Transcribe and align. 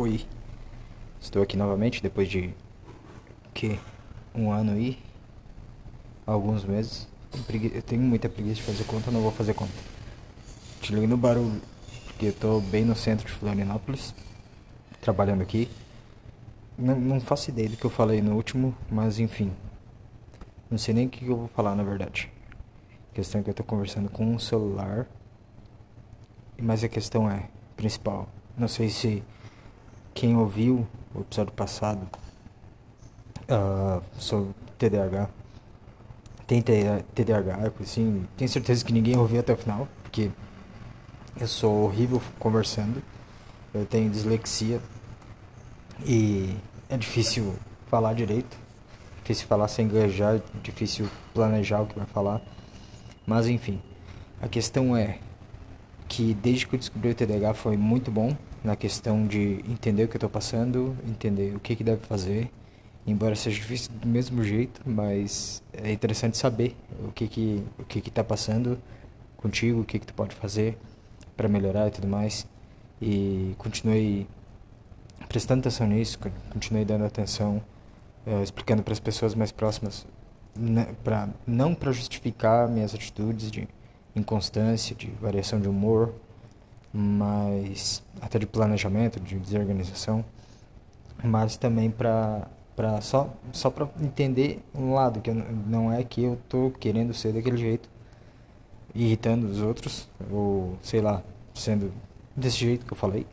Oi, 0.00 0.24
estou 1.20 1.42
aqui 1.42 1.56
novamente 1.56 2.00
depois 2.00 2.28
de 2.28 2.54
que 3.52 3.80
um 4.32 4.52
ano 4.52 4.78
e 4.78 4.96
alguns 6.24 6.62
meses. 6.62 7.08
Eu 7.74 7.82
tenho 7.82 8.02
muita 8.02 8.28
preguiça 8.28 8.54
de 8.54 8.62
fazer 8.62 8.84
conta, 8.84 9.10
não 9.10 9.20
vou 9.20 9.32
fazer 9.32 9.54
conta. 9.54 9.72
Te 10.80 10.94
ligo 10.94 11.08
no 11.08 11.16
barulho, 11.16 11.60
porque 12.06 12.26
eu 12.26 12.32
tô 12.32 12.60
bem 12.60 12.84
no 12.84 12.94
centro 12.94 13.26
de 13.26 13.32
Florianópolis, 13.32 14.14
trabalhando 15.00 15.42
aqui. 15.42 15.68
Não, 16.78 16.94
não 16.94 17.20
faço 17.20 17.50
ideia 17.50 17.68
do 17.68 17.76
que 17.76 17.84
eu 17.84 17.90
falei 17.90 18.22
no 18.22 18.36
último, 18.36 18.76
mas 18.88 19.18
enfim. 19.18 19.52
Não 20.70 20.78
sei 20.78 20.94
nem 20.94 21.08
o 21.08 21.10
que 21.10 21.26
eu 21.26 21.38
vou 21.38 21.48
falar 21.48 21.74
na 21.74 21.82
verdade. 21.82 22.30
A 23.10 23.16
questão 23.16 23.40
é 23.40 23.42
que 23.42 23.50
eu 23.50 23.54
tô 23.54 23.64
conversando 23.64 24.08
com 24.08 24.24
um 24.24 24.38
celular. 24.38 25.08
Mas 26.56 26.84
a 26.84 26.88
questão 26.88 27.28
é, 27.28 27.48
principal, 27.76 28.28
não 28.56 28.68
sei 28.68 28.90
se 28.90 29.24
quem 30.18 30.36
ouviu 30.36 30.84
o 31.14 31.20
episódio 31.20 31.52
passado 31.52 32.08
uh, 33.48 34.02
sobre 34.18 34.52
TDAH 34.76 35.28
tem 36.44 36.60
TDAH, 36.60 37.70
assim, 37.80 38.26
tenho 38.36 38.50
certeza 38.50 38.84
que 38.84 38.92
ninguém 38.92 39.16
ouviu 39.16 39.38
até 39.38 39.52
o 39.52 39.56
final, 39.56 39.86
porque 40.02 40.30
eu 41.38 41.46
sou 41.46 41.84
horrível 41.84 42.20
conversando, 42.36 43.00
eu 43.72 43.86
tenho 43.86 44.10
dislexia 44.10 44.80
e 46.04 46.56
é 46.88 46.96
difícil 46.96 47.54
falar 47.86 48.12
direito, 48.14 48.56
difícil 49.20 49.46
falar 49.46 49.68
sem 49.68 49.86
engajar, 49.86 50.40
difícil 50.64 51.08
planejar 51.32 51.82
o 51.82 51.86
que 51.86 51.96
vai 51.96 52.06
falar, 52.06 52.40
mas 53.24 53.46
enfim, 53.46 53.80
a 54.42 54.48
questão 54.48 54.96
é 54.96 55.20
que 56.08 56.34
desde 56.34 56.66
que 56.66 56.74
eu 56.74 56.78
descobri 56.78 57.10
o 57.10 57.14
TDAH 57.14 57.54
foi 57.54 57.76
muito 57.76 58.10
bom 58.10 58.34
na 58.62 58.76
questão 58.76 59.26
de 59.26 59.64
entender 59.68 60.04
o 60.04 60.08
que 60.08 60.16
eu 60.16 60.18
estou 60.18 60.30
passando, 60.30 60.96
entender 61.06 61.54
o 61.54 61.60
que, 61.60 61.76
que 61.76 61.84
deve 61.84 62.04
fazer, 62.06 62.50
embora 63.06 63.34
seja 63.34 63.56
difícil 63.56 63.92
do 63.94 64.06
mesmo 64.06 64.42
jeito, 64.44 64.80
mas 64.84 65.62
é 65.72 65.92
interessante 65.92 66.36
saber 66.36 66.76
o 67.06 67.12
que 67.12 67.28
que 67.28 67.62
o 67.78 67.84
que 67.84 68.00
que 68.00 68.08
está 68.08 68.22
passando 68.24 68.78
contigo, 69.36 69.80
o 69.80 69.84
que 69.84 69.98
que 69.98 70.06
tu 70.06 70.14
pode 70.14 70.34
fazer 70.34 70.76
para 71.36 71.48
melhorar 71.48 71.88
e 71.88 71.90
tudo 71.90 72.08
mais. 72.08 72.46
E 73.00 73.54
continuei 73.58 74.26
prestando 75.28 75.60
atenção 75.60 75.86
nisso, 75.86 76.18
continuei 76.50 76.84
dando 76.84 77.04
atenção, 77.04 77.62
uh, 78.26 78.42
explicando 78.42 78.82
para 78.82 78.92
as 78.92 79.00
pessoas 79.00 79.34
mais 79.34 79.52
próximas, 79.52 80.06
né, 80.54 80.88
para 81.04 81.28
não 81.46 81.74
para 81.74 81.92
justificar 81.92 82.68
minhas 82.68 82.94
atitudes 82.94 83.50
de 83.50 83.68
inconstância, 84.16 84.96
de 84.96 85.08
variação 85.20 85.60
de 85.60 85.68
humor, 85.68 86.12
mas 86.92 88.02
até 88.20 88.38
de 88.38 88.46
planejamento, 88.46 89.20
de 89.20 89.38
desorganização, 89.38 90.24
mas 91.22 91.56
também 91.56 91.90
para 91.90 92.46
para 92.76 93.00
só 93.00 93.34
só 93.52 93.70
para 93.70 93.88
entender 94.00 94.62
um 94.72 94.94
lado 94.94 95.20
que 95.20 95.32
não 95.32 95.92
é 95.92 96.04
que 96.04 96.22
eu 96.22 96.38
tô 96.48 96.70
querendo 96.78 97.12
ser 97.12 97.32
daquele 97.32 97.56
jeito, 97.56 97.88
irritando 98.94 99.46
os 99.48 99.60
outros 99.60 100.08
ou 100.30 100.78
sei 100.82 101.00
lá, 101.00 101.22
sendo 101.54 101.92
desse 102.36 102.58
jeito 102.58 102.86
que 102.86 102.92
eu 102.92 102.96
falei, 102.96 103.26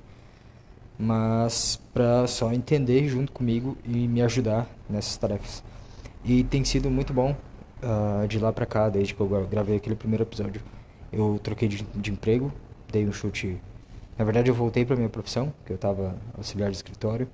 mas 0.98 1.80
para 1.94 2.26
só 2.28 2.52
entender 2.52 3.08
junto 3.08 3.31
comigo 3.31 3.78
e 3.86 4.08
me 4.08 4.22
ajudar 4.22 4.67
nessas 4.89 5.17
tarefas. 5.17 5.64
E 6.23 6.44
tem 6.44 6.64
sido 6.66 6.89
muito 6.89 7.14
bom 7.14 7.36
uh, 7.83 8.28
de 8.28 8.39
lá 8.39 8.52
para 8.52 8.66
cá, 8.66 8.89
desde 8.89 9.14
que 9.14 9.22
eu 9.22 9.48
gravei 9.48 9.78
aquele 9.78 9.95
primeiro 9.95 10.23
episódio. 10.23 10.61
Eu 11.11 11.39
troquei 11.44 11.67
de, 11.67 11.83
de 11.94 12.11
emprego, 12.11 12.52
dei 12.91 13.05
um 13.05 13.11
chute. 13.11 13.59
Na 14.17 14.23
verdade, 14.23 14.50
eu 14.50 14.55
voltei 14.55 14.86
para 14.86 14.95
minha 14.95 15.09
profissão, 15.09 15.53
que 15.66 15.72
eu 15.72 15.75
estava 15.75 16.16
auxiliar 16.38 16.69
de 16.69 16.78
escritório, 16.78 17.27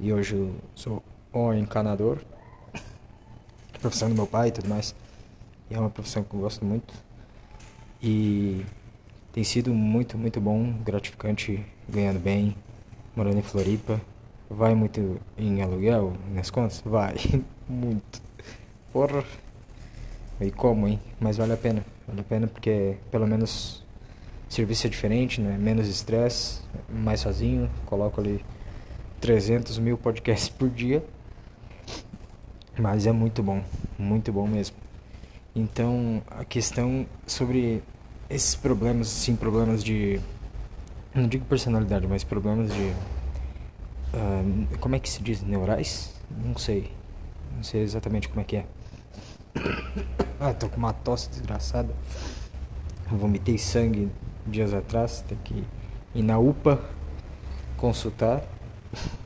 e 0.00 0.12
hoje 0.12 0.34
eu 0.34 0.54
sou 0.74 1.02
o 1.32 1.52
encanador. 1.52 2.18
Profissão 3.80 4.08
do 4.08 4.14
meu 4.14 4.26
pai 4.26 4.48
e 4.48 4.52
tudo 4.52 4.68
mais. 4.68 4.94
E 5.70 5.74
é 5.74 5.80
uma 5.80 5.90
profissão 5.90 6.22
que 6.22 6.34
eu 6.34 6.40
gosto 6.40 6.64
muito. 6.64 6.94
E 8.02 8.64
tem 9.32 9.44
sido 9.44 9.72
muito, 9.72 10.16
muito 10.16 10.40
bom, 10.40 10.72
gratificante, 10.84 11.64
ganhando 11.88 12.18
bem, 12.18 12.56
morando 13.14 13.38
em 13.38 13.42
Floripa. 13.42 14.00
Vai 14.48 14.74
muito 14.74 15.20
em 15.36 15.62
aluguel 15.62 16.14
nas 16.32 16.50
contas? 16.50 16.82
Vai, 16.84 17.16
muito. 17.68 18.22
Porra. 18.92 19.24
E 20.40 20.50
como, 20.50 20.86
hein? 20.86 21.00
Mas 21.18 21.36
vale 21.36 21.52
a 21.52 21.56
pena. 21.56 21.84
Vale 22.06 22.20
a 22.20 22.24
pena 22.24 22.46
porque 22.46 22.96
pelo 23.10 23.26
menos 23.26 23.85
serviço 24.48 24.86
é 24.86 24.90
diferente, 24.90 25.40
né? 25.40 25.56
Menos 25.58 25.88
estresse, 25.88 26.60
mais 26.88 27.20
sozinho. 27.20 27.70
Coloco 27.84 28.20
ali 28.20 28.44
300 29.20 29.78
mil 29.78 29.98
podcasts 29.98 30.48
por 30.48 30.68
dia. 30.68 31.04
Mas 32.78 33.06
é 33.06 33.12
muito 33.12 33.42
bom, 33.42 33.62
muito 33.98 34.32
bom 34.32 34.46
mesmo. 34.46 34.76
Então, 35.54 36.22
a 36.30 36.44
questão 36.44 37.06
sobre 37.26 37.82
esses 38.28 38.54
problemas, 38.54 39.08
sim, 39.08 39.34
problemas 39.34 39.82
de. 39.82 40.20
Não 41.14 41.26
digo 41.26 41.46
personalidade, 41.46 42.06
mas 42.06 42.22
problemas 42.22 42.72
de. 42.72 42.92
Uh, 44.12 44.78
como 44.78 44.94
é 44.94 44.98
que 44.98 45.08
se 45.08 45.22
diz? 45.22 45.42
Neurais? 45.42 46.14
Não 46.30 46.56
sei. 46.58 46.92
Não 47.56 47.62
sei 47.62 47.82
exatamente 47.82 48.28
como 48.28 48.40
é 48.40 48.44
que 48.44 48.56
é. 48.56 48.66
Ah, 50.38 50.52
tô 50.52 50.68
com 50.68 50.76
uma 50.76 50.92
tosse 50.92 51.30
desgraçada. 51.30 51.88
Vomitei 53.10 53.56
sangue 53.56 54.10
dias 54.46 54.72
atrás. 54.72 55.24
Tem 55.26 55.38
que 55.44 55.64
ir 56.14 56.22
na 56.22 56.38
UPA 56.38 56.80
consultar. 57.76 58.42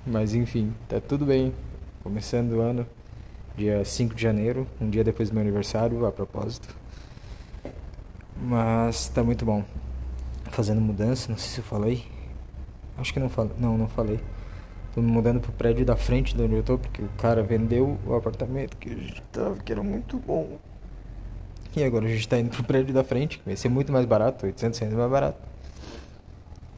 Mas 0.06 0.34
enfim, 0.34 0.74
tá 0.88 1.00
tudo 1.00 1.24
bem. 1.24 1.54
Começando 2.02 2.52
o 2.52 2.60
ano, 2.60 2.86
dia 3.56 3.84
5 3.84 4.14
de 4.14 4.22
janeiro, 4.22 4.66
um 4.80 4.88
dia 4.88 5.04
depois 5.04 5.28
do 5.28 5.34
meu 5.34 5.42
aniversário, 5.42 6.06
a 6.06 6.10
propósito. 6.10 6.74
Mas 8.36 9.08
tá 9.08 9.22
muito 9.22 9.44
bom. 9.44 9.62
Fazendo 10.50 10.80
mudança, 10.80 11.30
não 11.30 11.36
sei 11.36 11.50
se 11.50 11.58
eu 11.58 11.64
falei. 11.64 12.04
Acho 12.96 13.12
que 13.12 13.20
não 13.20 13.28
falei. 13.28 13.52
Não, 13.58 13.76
não 13.76 13.88
falei. 13.88 14.18
Tô 14.94 15.00
me 15.00 15.10
mudando 15.10 15.40
pro 15.40 15.52
prédio 15.52 15.84
da 15.84 15.94
frente 15.94 16.34
de 16.34 16.42
onde 16.42 16.54
eu 16.54 16.62
tô, 16.62 16.78
porque 16.78 17.02
o 17.02 17.08
cara 17.16 17.42
vendeu 17.42 17.96
o 18.04 18.14
apartamento 18.14 18.76
que 18.76 18.88
gente 18.88 19.22
tava, 19.30 19.56
que 19.56 19.70
era 19.70 19.82
muito 19.82 20.18
bom. 20.18 20.58
E 21.76 21.84
agora 21.84 22.06
a 22.06 22.08
gente 22.08 22.26
tá 22.26 22.38
indo 22.38 22.50
pro 22.50 22.64
prédio 22.64 22.92
da 22.92 23.04
frente, 23.04 23.38
que 23.38 23.44
vai 23.44 23.56
ser 23.56 23.68
muito 23.68 23.92
mais 23.92 24.04
barato, 24.04 24.44
800 24.44 24.78
reais 24.80 24.94
mais 24.94 25.10
barato. 25.10 25.38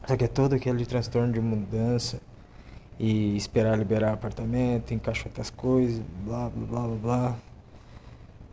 Só 0.07 0.15
que 0.15 0.25
é 0.25 0.27
todo 0.27 0.53
aquele 0.53 0.85
transtorno 0.85 1.33
de 1.33 1.39
mudança 1.39 2.21
e 2.99 3.35
esperar 3.35 3.77
liberar 3.77 4.13
apartamento, 4.13 4.93
encaixotar 4.93 5.41
as 5.41 5.49
coisas, 5.49 6.01
blá 6.25 6.49
blá 6.49 6.65
blá 6.67 6.87
blá 6.87 7.35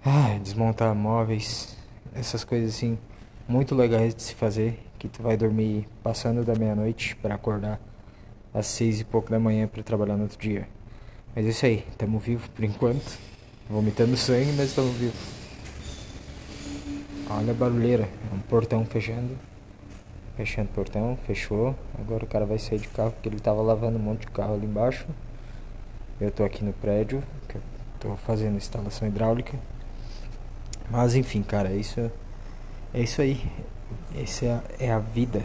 blá. 0.03 0.39
Desmontar 0.43 0.95
móveis, 0.95 1.77
essas 2.15 2.43
coisas 2.43 2.75
assim 2.75 2.99
muito 3.47 3.75
legais 3.75 4.15
de 4.15 4.23
se 4.23 4.35
fazer, 4.35 4.79
que 4.99 5.09
tu 5.09 5.23
vai 5.23 5.37
dormir 5.37 5.87
passando 6.03 6.45
da 6.45 6.55
meia-noite 6.55 7.17
para 7.17 7.35
acordar 7.35 7.81
às 8.55 8.67
seis 8.67 9.01
e 9.01 9.05
pouco 9.05 9.31
da 9.31 9.39
manhã 9.39 9.67
para 9.67 9.83
trabalhar 9.83 10.17
no 10.17 10.23
outro 10.23 10.39
dia. 10.39 10.67
Mas 11.35 11.45
é 11.45 11.49
isso 11.49 11.67
aí, 11.67 11.85
tamo 11.99 12.19
vivo 12.19 12.49
por 12.51 12.65
enquanto, 12.65 13.19
vomitando 13.69 14.17
sangue, 14.17 14.53
mas 14.57 14.69
estamos 14.69 14.97
vivos. 14.97 15.40
Olha 17.33 17.53
a 17.53 17.55
barulheira, 17.55 18.03
é 18.03 18.35
um 18.35 18.41
portão 18.41 18.85
fechando. 18.85 19.39
Fechando 20.37 20.69
o 20.69 20.75
portão, 20.75 21.17
fechou. 21.29 21.77
Agora 21.97 22.25
o 22.25 22.27
cara 22.27 22.45
vai 22.45 22.59
sair 22.59 22.81
de 22.81 22.89
carro 22.89 23.13
porque 23.13 23.29
ele 23.29 23.39
tava 23.39 23.63
lavando 23.63 23.99
um 23.99 24.03
monte 24.03 24.23
de 24.23 24.33
carro 24.33 24.55
ali 24.55 24.67
embaixo. 24.67 25.07
Eu 26.21 26.33
tô 26.33 26.43
aqui 26.43 26.65
no 26.65 26.73
prédio, 26.73 27.23
que 27.49 27.55
eu 27.55 27.63
tô 28.01 28.17
fazendo 28.17 28.57
instalação 28.57 29.07
hidráulica. 29.07 29.57
Mas 30.91 31.15
enfim, 31.15 31.41
cara, 31.41 31.71
isso 31.71 32.11
é 32.93 33.01
isso 33.01 33.23
aí. 33.23 33.41
Essa 34.13 34.47
é 34.47 34.51
a, 34.51 34.63
é 34.81 34.93
a 34.93 34.99
vida. 34.99 35.45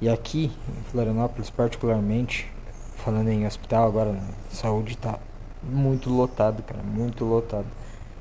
E 0.00 0.08
aqui 0.08 0.50
em 0.70 0.82
Florianópolis, 0.90 1.50
particularmente, 1.50 2.50
falando 2.96 3.28
em 3.28 3.46
hospital 3.46 3.86
agora, 3.86 4.12
né, 4.12 4.26
saúde 4.50 4.96
tá 4.96 5.18
muito 5.62 6.08
lotado, 6.08 6.62
cara, 6.62 6.82
muito 6.82 7.26
lotado. 7.26 7.66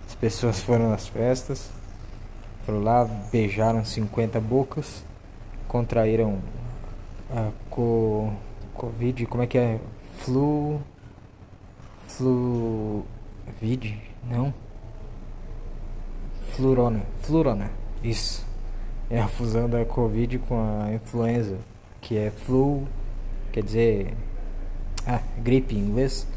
As 0.06 0.16
pessoas 0.16 0.60
foram 0.60 0.90
nas 0.90 1.08
festas, 1.08 1.70
foram 2.70 2.84
lá, 2.84 3.04
beijaram 3.32 3.84
50 3.84 4.40
bocas 4.40 5.04
contraíram 5.68 6.40
a 7.32 7.52
co, 7.70 8.32
Covid, 8.74 9.26
como 9.26 9.44
é 9.44 9.48
que 9.48 9.58
é? 9.58 9.80
Flu. 10.18 10.80
Flu. 12.08 13.06
Vid? 13.60 14.00
Não? 14.30 14.54
Flurona. 16.52 17.02
Flurona. 17.22 17.72
Isso. 18.04 18.46
É 19.10 19.20
a 19.20 19.28
fusão 19.28 19.68
da 19.70 19.86
Covid 19.86 20.40
com 20.40 20.60
a 20.60 20.94
influenza. 20.94 21.58
Que 22.02 22.18
é 22.18 22.32
flu. 22.32 22.88
Quer 23.52 23.64
dizer. 23.64 24.14
Ah, 25.06 25.22
gripe 25.38 25.76
em 25.76 25.80
inglês. 25.80 26.28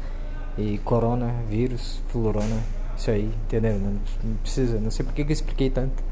E 0.57 0.77
coronavírus. 0.79 2.01
Flurona. 2.09 2.61
Isso 2.95 3.09
aí, 3.09 3.31
entendeu? 3.45 3.79
Não, 3.79 3.99
precisa. 4.41 4.79
Não 4.79 4.91
sei 4.91 5.05
porque 5.05 5.23
que 5.23 5.31
eu 5.31 5.33
expliquei 5.33 5.69
tanto. 5.69 6.03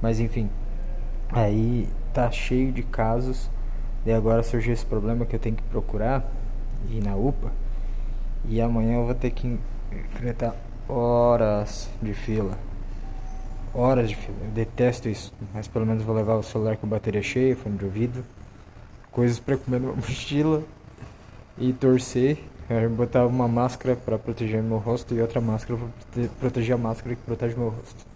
Mas 0.00 0.20
enfim. 0.20 0.50
Aí 1.30 1.88
tá 2.12 2.30
cheio 2.30 2.72
de 2.72 2.82
casos. 2.82 3.50
E 4.04 4.12
agora 4.12 4.42
surgiu 4.42 4.72
esse 4.72 4.84
problema 4.84 5.26
que 5.26 5.36
eu 5.36 5.40
tenho 5.40 5.56
que 5.56 5.62
procurar 5.64 6.24
ir 6.88 7.02
na 7.02 7.14
UPA. 7.16 7.52
E 8.46 8.60
amanhã 8.60 8.96
eu 8.96 9.04
vou 9.04 9.14
ter 9.14 9.30
que 9.30 9.58
enfrentar 9.92 10.54
horas 10.88 11.88
de 12.00 12.14
fila. 12.14 12.58
Horas 13.74 14.08
de 14.08 14.16
fila. 14.16 14.36
Eu 14.44 14.50
detesto 14.50 15.08
isso. 15.08 15.32
Mas 15.52 15.68
pelo 15.68 15.86
menos 15.86 16.02
vou 16.02 16.14
levar 16.14 16.34
o 16.34 16.42
celular 16.42 16.76
com 16.76 16.86
bateria 16.86 17.22
cheia, 17.22 17.54
fone 17.54 17.76
de 17.76 17.84
ouvido, 17.84 18.24
coisas 19.10 19.38
para 19.38 19.56
comer 19.56 19.80
numa 19.80 19.94
mochila 19.96 20.62
e 21.58 21.72
torcer. 21.72 22.38
botar 22.96 23.26
uma 23.26 23.46
máscara 23.46 23.94
para 23.94 24.18
proteger 24.18 24.62
meu 24.62 24.78
rosto 24.78 25.14
e 25.14 25.20
outra 25.20 25.40
máscara 25.40 25.78
para 26.10 26.28
proteger 26.40 26.74
a 26.74 26.78
máscara 26.78 27.14
que 27.14 27.22
protege 27.22 27.54
meu 27.54 27.68
rosto. 27.68 28.06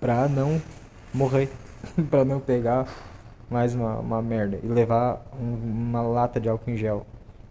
Pra 0.00 0.26
não 0.26 0.60
morrer. 1.12 1.48
pra 2.10 2.24
não 2.24 2.40
pegar 2.40 2.86
mais 3.50 3.74
uma, 3.74 3.98
uma 3.98 4.22
merda. 4.22 4.58
E 4.62 4.66
levar 4.66 5.22
um, 5.40 5.54
uma 5.54 6.02
lata 6.02 6.40
de 6.40 6.48
álcool 6.48 6.70
em 6.70 6.76
gel 6.76 7.06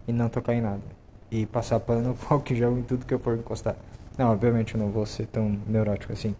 e 0.06 0.12
não 0.12 0.28
tocar 0.28 0.54
em 0.54 0.60
nada. 0.60 0.82
E 1.30 1.46
passar 1.46 1.80
pano 1.80 2.14
com 2.14 2.34
álcool 2.34 2.52
em 2.52 2.56
gel 2.56 2.78
em 2.78 2.82
tudo 2.82 3.06
que 3.06 3.14
eu 3.14 3.18
for 3.18 3.36
encostar. 3.36 3.76
Não, 4.18 4.30
obviamente 4.30 4.74
eu 4.74 4.80
não 4.80 4.90
vou 4.90 5.06
ser 5.06 5.26
tão 5.26 5.58
neurótico 5.66 6.12
assim. 6.12 6.34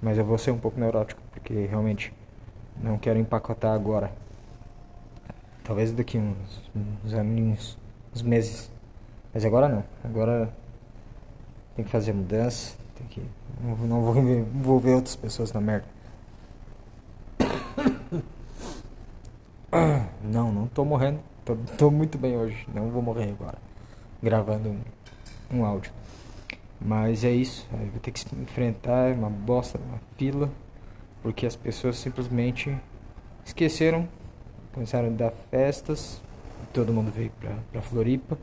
Mas 0.00 0.18
eu 0.18 0.24
vou 0.24 0.36
ser 0.36 0.50
um 0.50 0.58
pouco 0.58 0.80
neurótico, 0.80 1.20
porque 1.30 1.66
realmente 1.66 2.12
não 2.82 2.98
quero 2.98 3.18
empacotar 3.18 3.72
agora. 3.72 4.10
Talvez 5.62 5.92
daqui 5.92 6.18
uns, 6.18 6.70
uns 7.04 7.14
aninhos, 7.14 7.78
uns 8.12 8.22
meses. 8.22 8.70
Mas 9.32 9.44
agora 9.44 9.68
não. 9.68 9.84
Agora 10.02 10.52
tem 11.76 11.84
que 11.84 11.90
fazer 11.90 12.12
mudança. 12.12 12.74
Tem 12.96 13.06
que. 13.06 13.22
Não 13.62 14.02
vou 14.02 14.16
envolver 14.18 14.94
outras 14.94 15.14
pessoas 15.14 15.52
na 15.52 15.60
merda. 15.60 15.86
Não, 20.22 20.52
não 20.52 20.66
tô 20.66 20.84
morrendo. 20.84 21.20
Tô, 21.44 21.56
tô 21.76 21.90
muito 21.90 22.16
bem 22.16 22.36
hoje. 22.36 22.66
Não 22.74 22.90
vou 22.90 23.02
morrer 23.02 23.30
agora. 23.30 23.58
Gravando 24.22 24.68
um, 24.70 25.58
um 25.58 25.64
áudio. 25.64 25.92
Mas 26.80 27.24
é 27.24 27.30
isso. 27.30 27.66
Eu 27.72 27.90
vou 27.90 28.00
ter 28.00 28.12
que 28.12 28.22
enfrentar 28.36 29.12
uma 29.12 29.28
bosta, 29.28 29.78
uma 29.78 29.98
fila. 30.16 30.50
Porque 31.22 31.44
as 31.46 31.56
pessoas 31.56 31.96
simplesmente 31.96 32.74
esqueceram. 33.44 34.08
Começaram 34.72 35.08
a 35.08 35.10
dar 35.10 35.32
festas. 35.50 36.22
Todo 36.72 36.92
mundo 36.92 37.10
veio 37.10 37.30
pra, 37.40 37.56
pra 37.72 37.82
Floripa. 37.82 38.38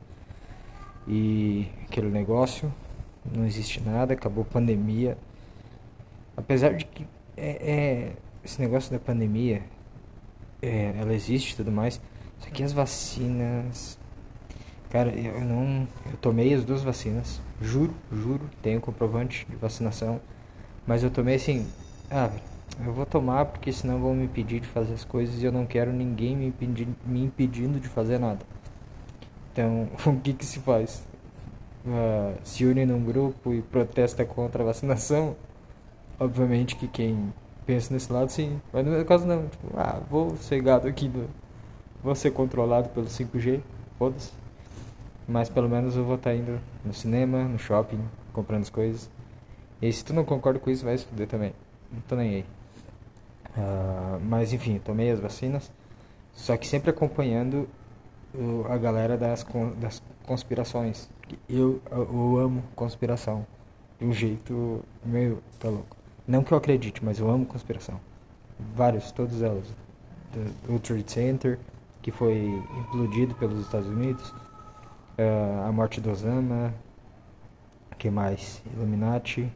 E 1.08 1.68
aquele 1.84 2.10
negócio. 2.10 2.74
Não 3.34 3.46
existe 3.46 3.82
nada. 3.82 4.14
Acabou 4.14 4.44
a 4.44 4.52
pandemia. 4.52 5.18
Apesar 6.36 6.74
de 6.74 6.86
que 6.86 7.08
é, 7.38 7.72
é 7.72 8.14
esse 8.44 8.60
negócio 8.60 8.92
da 8.92 9.00
pandemia 9.00 9.62
é, 10.62 10.94
ela 10.98 11.14
existe 11.14 11.54
e 11.54 11.56
tudo 11.56 11.72
mais. 11.72 12.00
Só 12.40 12.50
que 12.50 12.64
as 12.64 12.72
vacinas. 12.74 13.98
Cara, 14.90 15.12
eu 15.12 15.42
não. 15.42 15.88
Eu 16.06 16.18
tomei 16.18 16.54
as 16.54 16.64
duas 16.64 16.82
vacinas. 16.82 17.42
Juro, 17.62 17.94
juro. 18.12 18.50
Tenho 18.62 18.80
comprovante 18.82 19.46
de 19.50 19.56
vacinação. 19.56 20.20
Mas 20.86 21.04
eu 21.04 21.12
tomei 21.12 21.36
assim. 21.36 21.68
Ah, 22.10 22.32
eu 22.86 22.94
vou 22.94 23.06
tomar 23.06 23.46
porque 23.46 23.72
senão 23.74 24.00
vão 24.00 24.16
me 24.16 24.26
impedir 24.26 24.62
de 24.62 24.68
fazer 24.68 24.94
as 24.94 25.04
coisas 25.04 25.42
e 25.42 25.46
eu 25.46 25.52
não 25.52 25.66
quero 25.66 25.92
ninguém 25.92 26.36
me, 26.36 26.48
impedir, 26.48 26.88
me 27.06 27.24
impedindo 27.24 27.80
de 27.80 27.88
fazer 27.88 28.20
nada. 28.20 28.40
Então, 29.52 29.90
o 30.06 30.20
que 30.20 30.34
que 30.34 30.46
se 30.46 30.60
faz? 30.60 31.04
Uh, 31.86 32.36
se 32.44 32.66
une 32.66 32.86
num 32.86 33.04
grupo 33.04 33.54
e 33.54 33.62
protesta 33.62 34.26
contra 34.26 34.64
a 34.64 34.66
vacinação? 34.66 35.36
Obviamente 36.20 36.76
que 36.76 36.88
quem 36.88 37.34
penso 37.69 37.94
nesse 37.94 38.12
lado 38.12 38.31
sim. 38.31 38.60
Mas 38.74 38.83
no 38.83 38.92
meu 38.92 39.06
caso 39.06 39.27
não. 39.27 39.48
Tipo, 39.48 39.68
ah, 39.77 40.01
vou 40.10 40.36
ser 40.38 40.60
gado 40.60 40.88
aqui 40.88 41.07
do. 41.07 41.30
Vou 42.04 42.16
ser 42.16 42.31
controlado 42.31 42.89
pelo 42.89 43.06
5G, 43.06 43.62
foda-se. 43.98 44.31
Mas 45.27 45.50
pelo 45.50 45.69
menos 45.69 45.95
eu 45.95 46.04
vou 46.04 46.16
estar 46.16 46.31
tá 46.31 46.36
indo 46.36 46.60
no 46.83 46.94
cinema, 46.94 47.44
no 47.44 47.60
shopping, 47.60 48.00
comprando 48.33 48.63
as 48.63 48.69
coisas. 48.71 49.07
E 49.80 49.94
se 49.94 50.04
tu 50.04 50.13
não 50.13 50.25
concorda 50.25 50.57
com 50.57 50.71
isso, 50.71 50.83
vai 50.83 50.98
se 50.98 51.06
fuder 51.06 51.27
também. 51.27 51.54
Não 51.92 52.01
tô 52.01 52.16
nem 52.16 52.36
aí. 52.36 52.45
Uh, 53.56 54.19
mas 54.24 54.51
enfim, 54.51 54.80
tomei 54.80 55.12
as 55.12 55.19
vacinas. 55.19 55.72
Só 56.33 56.57
que 56.57 56.65
sempre 56.65 56.89
acompanhando 56.89 57.69
a 58.68 58.77
galera 58.77 59.15
das, 59.15 59.45
das 59.77 60.01
conspirações. 60.25 61.07
Eu, 61.48 61.80
eu 61.92 62.38
amo 62.38 62.63
conspiração. 62.75 63.45
De 64.00 64.06
um 64.06 64.13
jeito 64.13 64.83
meio. 65.06 65.44
tá 65.60 65.69
louco. 65.69 65.99
Não 66.30 66.44
que 66.44 66.52
eu 66.52 66.58
acredite, 66.60 67.04
mas 67.04 67.18
eu 67.18 67.28
amo 67.28 67.44
conspiração. 67.44 68.00
Vários, 68.76 69.12
todas 69.12 69.42
elas. 69.42 69.66
O 70.68 70.78
Trade 70.78 71.12
Center, 71.12 71.58
que 72.04 72.12
foi 72.12 72.64
implodido 72.78 73.34
pelos 73.34 73.60
Estados 73.60 73.88
Unidos. 73.88 74.30
Uh, 75.18 75.68
a 75.68 75.72
morte 75.72 76.00
do 76.00 76.12
Osama. 76.12 76.72
que 77.98 78.12
mais? 78.12 78.62
Illuminati. 78.76 79.52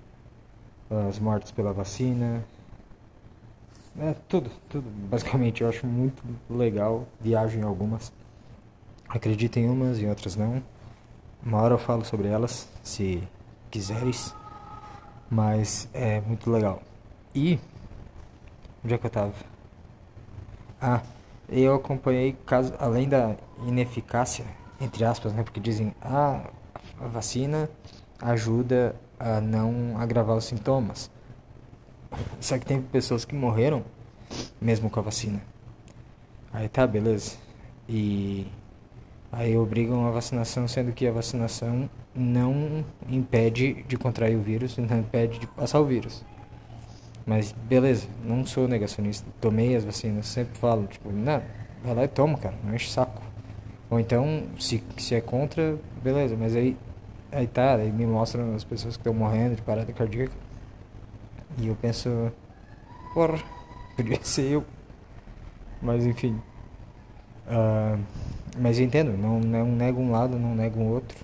As 1.08 1.20
mortes 1.20 1.52
pela 1.52 1.72
vacina. 1.72 2.44
É, 4.00 4.16
tudo, 4.28 4.50
tudo. 4.68 4.90
Basicamente, 5.12 5.62
eu 5.62 5.70
acho 5.70 5.86
muito 5.86 6.24
legal. 6.50 7.08
Viajo 7.22 7.56
em 7.56 7.62
algumas. 7.62 8.12
Acredito 9.08 9.58
em 9.58 9.70
umas 9.70 10.00
e 10.00 10.08
outras 10.08 10.36
não. 10.36 10.64
Uma 11.46 11.62
hora 11.62 11.76
eu 11.76 11.80
falo 11.80 12.04
sobre 12.04 12.30
elas, 12.30 12.68
se 12.82 13.22
quiseres. 13.70 14.34
Mas 15.34 15.90
é 15.94 16.22
muito 16.22 16.52
legal. 16.52 16.80
E. 17.34 17.60
Onde 18.86 18.94
é 18.94 18.98
que 19.00 19.08
eu 19.08 19.10
tava? 19.10 19.34
Ah, 20.80 21.02
eu 21.50 21.74
acompanhei 21.74 22.34
caso, 22.46 22.72
além 22.78 23.10
da 23.10 23.36
ineficácia, 23.66 24.46
entre 24.80 25.04
aspas, 25.04 25.34
né? 25.34 25.42
Porque 25.42 25.60
dizem, 25.60 25.96
ah, 26.00 26.52
a 27.02 27.08
vacina 27.08 27.68
ajuda 28.22 28.96
a 29.20 29.42
não 29.42 29.98
agravar 29.98 30.38
os 30.38 30.46
sintomas. 30.46 31.10
Só 32.40 32.60
que 32.60 32.66
tem 32.68 32.80
pessoas 32.80 33.26
que 33.26 33.34
morreram 33.34 33.84
mesmo 34.62 34.88
com 34.88 35.00
a 35.00 35.04
vacina. 35.04 35.42
Aí 36.52 36.70
tá, 36.70 36.86
beleza. 36.86 37.38
E 37.90 38.46
aí 39.34 39.58
obrigam 39.58 40.08
a 40.08 40.12
vacinação, 40.12 40.68
sendo 40.68 40.92
que 40.92 41.08
a 41.08 41.12
vacinação 41.12 41.90
não 42.16 42.86
impede 43.10 43.84
de 43.88 43.98
contrair 43.98 44.38
o 44.38 44.42
vírus, 44.42 44.78
não 44.78 45.00
impede 45.00 45.40
de 45.40 45.48
passar 45.48 45.80
o 45.80 45.86
vírus. 45.86 46.24
Mas 47.26 47.52
beleza, 47.52 48.08
não 48.24 48.46
sou 48.46 48.68
negacionista, 48.68 49.28
tomei 49.42 49.76
as 49.76 49.84
vacinas, 49.84 50.28
sempre 50.28 50.58
falo, 50.58 50.86
tipo, 50.86 51.12
não, 51.12 51.42
vai 51.84 51.96
lá 51.96 52.04
e 52.04 52.08
toma, 52.08 52.38
cara, 52.38 52.56
não 52.64 52.76
enche 52.76 52.90
saco. 52.92 53.22
Ou 53.90 54.00
então, 54.00 54.44
se, 54.60 54.84
se 54.98 55.16
é 55.16 55.22
contra, 55.22 55.78
beleza, 56.04 56.36
mas 56.38 56.56
aí, 56.56 56.78
aí 57.32 57.48
tá, 57.48 57.76
aí 57.76 57.92
me 57.92 58.06
mostram 58.06 58.54
as 58.56 58.64
pessoas 58.64 58.96
que 58.96 59.02
estão 59.02 59.14
morrendo 59.14 59.56
de 59.56 59.62
parada 59.62 59.92
cardíaca. 59.92 60.34
E 61.58 61.68
eu 61.68 61.76
penso, 61.76 62.32
porra, 63.14 63.40
podia 63.96 64.20
ser 64.24 64.52
eu. 64.52 64.66
Mas 65.82 66.06
enfim. 66.06 66.40
Uh, 67.48 68.00
mas 68.58 68.80
eu 68.80 68.86
entendo, 68.86 69.18
não, 69.18 69.40
não 69.40 69.66
nego 69.66 70.00
um 70.02 70.12
lado, 70.12 70.38
não 70.38 70.56
nego 70.56 70.80
um 70.80 70.90
outro. 70.90 71.18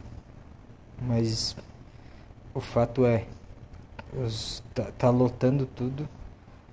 Mas 1.02 1.56
o 2.54 2.60
fato 2.60 3.06
é, 3.06 3.26
os, 4.14 4.64
tá, 4.74 4.92
tá 4.98 5.10
lotando 5.10 5.66
tudo 5.66 6.08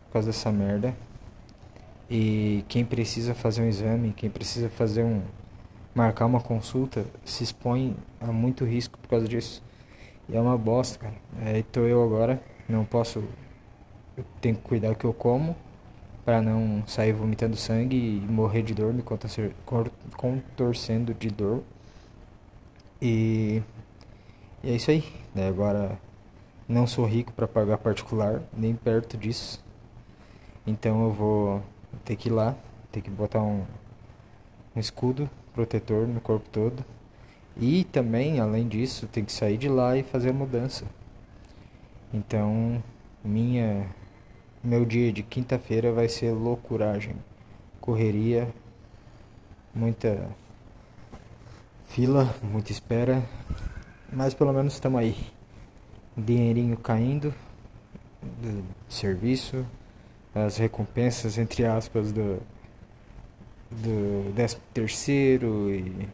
por 0.06 0.14
causa 0.14 0.28
dessa 0.28 0.50
merda. 0.50 0.94
E 2.08 2.64
quem 2.68 2.84
precisa 2.84 3.34
fazer 3.34 3.62
um 3.62 3.68
exame, 3.68 4.12
quem 4.12 4.30
precisa 4.30 4.68
fazer 4.68 5.02
um 5.02 5.22
marcar 5.94 6.26
uma 6.26 6.40
consulta, 6.40 7.06
se 7.24 7.42
expõe 7.42 7.96
a 8.20 8.26
muito 8.26 8.64
risco 8.64 8.98
por 8.98 9.08
causa 9.08 9.26
disso. 9.26 9.62
E 10.28 10.36
é 10.36 10.40
uma 10.40 10.56
bosta, 10.56 10.98
cara. 10.98 11.14
Aí 11.40 11.62
tô 11.62 11.80
eu 11.80 12.02
agora, 12.02 12.40
não 12.68 12.84
posso 12.84 13.24
eu 14.16 14.24
tenho 14.40 14.56
que 14.56 14.62
cuidar 14.62 14.90
do 14.90 14.96
que 14.96 15.04
eu 15.04 15.12
como 15.12 15.54
para 16.26 16.42
não 16.42 16.86
sair 16.86 17.12
vomitando 17.14 17.56
sangue 17.56 17.96
e 17.96 18.20
morrer 18.20 18.62
de 18.62 18.74
dor, 18.74 18.92
me 18.92 19.02
contorcendo 20.16 21.14
de 21.14 21.30
dor. 21.30 21.62
E 23.00 23.62
e 24.66 24.70
é 24.70 24.74
isso 24.74 24.90
aí. 24.90 25.04
Né? 25.32 25.48
Agora 25.48 25.96
não 26.68 26.88
sou 26.88 27.06
rico 27.06 27.32
para 27.32 27.46
pagar 27.46 27.78
particular, 27.78 28.42
nem 28.52 28.74
perto 28.74 29.16
disso. 29.16 29.64
Então 30.66 31.04
eu 31.04 31.12
vou 31.12 31.62
ter 32.04 32.16
que 32.16 32.28
ir 32.28 32.32
lá, 32.32 32.56
ter 32.90 33.00
que 33.00 33.08
botar 33.08 33.40
um, 33.40 33.64
um 34.74 34.80
escudo 34.80 35.30
protetor 35.54 36.08
no 36.08 36.20
corpo 36.20 36.48
todo. 36.50 36.84
E 37.56 37.84
também, 37.84 38.40
além 38.40 38.66
disso, 38.66 39.06
tem 39.06 39.24
que 39.24 39.32
sair 39.32 39.56
de 39.56 39.68
lá 39.68 39.96
e 39.96 40.02
fazer 40.02 40.30
a 40.30 40.32
mudança. 40.32 40.84
Então, 42.12 42.82
minha 43.24 43.86
meu 44.66 44.84
dia 44.84 45.12
de 45.12 45.22
quinta-feira 45.22 45.92
vai 45.92 46.08
ser 46.08 46.32
loucuragem. 46.32 47.14
Correria, 47.80 48.48
muita 49.72 50.28
fila, 51.86 52.34
muita 52.42 52.72
espera, 52.72 53.22
mas 54.12 54.34
pelo 54.34 54.52
menos 54.52 54.74
estamos 54.74 54.98
aí. 54.98 55.16
Dinheirinho 56.16 56.76
caindo 56.76 57.32
do 58.20 58.64
serviço, 58.88 59.64
as 60.34 60.56
recompensas, 60.56 61.38
entre 61.38 61.64
aspas, 61.64 62.10
do, 62.10 62.42
do 63.70 64.32
décimo 64.34 64.62
terceiro 64.74 65.70
e 65.72 66.08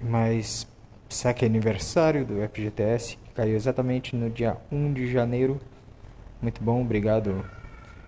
Mas 0.00 0.68
saque 1.08 1.44
aniversário 1.44 2.24
do 2.24 2.34
FGTS, 2.48 3.16
que 3.16 3.32
caiu 3.32 3.56
exatamente 3.56 4.14
no 4.14 4.30
dia 4.30 4.56
1 4.70 4.92
de 4.92 5.10
janeiro. 5.10 5.60
Muito 6.42 6.62
bom, 6.62 6.80
obrigado 6.80 7.44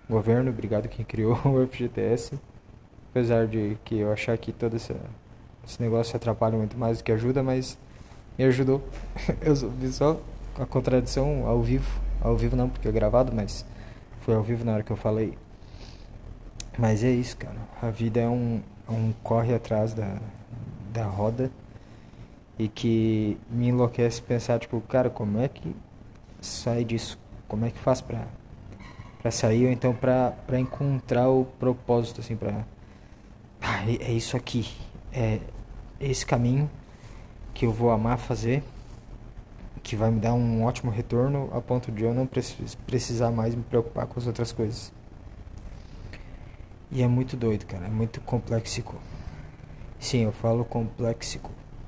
governo, 0.09 0.49
obrigado 0.49 0.87
quem 0.87 1.05
criou 1.05 1.37
o 1.45 1.67
FGTS. 1.67 2.39
Apesar 3.11 3.45
de 3.45 3.77
que 3.85 3.99
eu 3.99 4.11
achar 4.11 4.35
que 4.39 4.51
todo 4.51 4.75
esse, 4.75 4.95
esse 5.63 5.79
negócio 5.79 6.15
atrapalha 6.15 6.57
muito 6.57 6.75
mais 6.75 6.97
do 6.97 7.03
que 7.03 7.11
ajuda, 7.11 7.43
mas 7.43 7.77
me 8.35 8.45
ajudou. 8.45 8.81
eu 9.39 9.55
vi 9.69 9.91
só 9.91 10.19
a 10.59 10.65
contradição 10.65 11.45
ao 11.45 11.61
vivo. 11.61 12.01
Ao 12.19 12.35
vivo 12.35 12.55
não, 12.55 12.69
porque 12.69 12.87
é 12.87 12.91
gravado, 12.91 13.31
mas 13.35 13.63
foi 14.21 14.33
ao 14.33 14.41
vivo 14.41 14.65
na 14.65 14.73
hora 14.73 14.83
que 14.83 14.91
eu 14.91 14.97
falei. 14.97 15.37
Mas 16.75 17.03
é 17.03 17.11
isso, 17.11 17.37
cara. 17.37 17.57
A 17.79 17.91
vida 17.91 18.19
é 18.19 18.27
um, 18.27 18.61
é 18.89 18.91
um 18.91 19.13
corre 19.21 19.53
atrás 19.53 19.93
da, 19.93 20.17
da 20.91 21.05
roda 21.05 21.51
e 22.57 22.67
que 22.67 23.37
me 23.47 23.67
enlouquece 23.67 24.23
pensar, 24.23 24.57
tipo, 24.57 24.81
cara, 24.81 25.11
como 25.11 25.39
é 25.39 25.47
que 25.47 25.75
sai 26.41 26.83
disso? 26.83 27.21
Como 27.53 27.67
é 27.67 27.69
que 27.69 27.77
faz 27.77 28.01
pra, 28.01 28.25
pra 29.21 29.29
sair 29.29 29.67
ou 29.67 29.71
então 29.71 29.93
pra, 29.93 30.31
pra 30.47 30.59
encontrar 30.59 31.29
o 31.29 31.45
propósito, 31.45 32.19
assim, 32.19 32.35
pra. 32.35 32.65
Ah, 33.61 33.87
é, 33.87 34.09
é 34.09 34.11
isso 34.11 34.35
aqui. 34.35 34.67
É 35.13 35.39
esse 35.99 36.25
caminho 36.25 36.67
que 37.53 37.67
eu 37.67 37.71
vou 37.71 37.91
amar 37.91 38.17
fazer, 38.17 38.63
que 39.83 39.95
vai 39.95 40.09
me 40.09 40.19
dar 40.19 40.33
um 40.33 40.63
ótimo 40.63 40.89
retorno 40.89 41.47
a 41.53 41.61
ponto 41.61 41.91
de 41.91 42.03
eu 42.03 42.11
não 42.11 42.27
precisar 42.87 43.29
mais 43.29 43.53
me 43.53 43.61
preocupar 43.61 44.07
com 44.07 44.19
as 44.19 44.25
outras 44.25 44.51
coisas. 44.51 44.91
E 46.89 47.03
é 47.03 47.07
muito 47.07 47.37
doido, 47.37 47.67
cara. 47.67 47.85
É 47.85 47.89
muito 47.89 48.19
complexo. 48.21 48.83
Sim, 49.99 50.21
eu 50.21 50.31
falo 50.31 50.65
complexo 50.65 51.39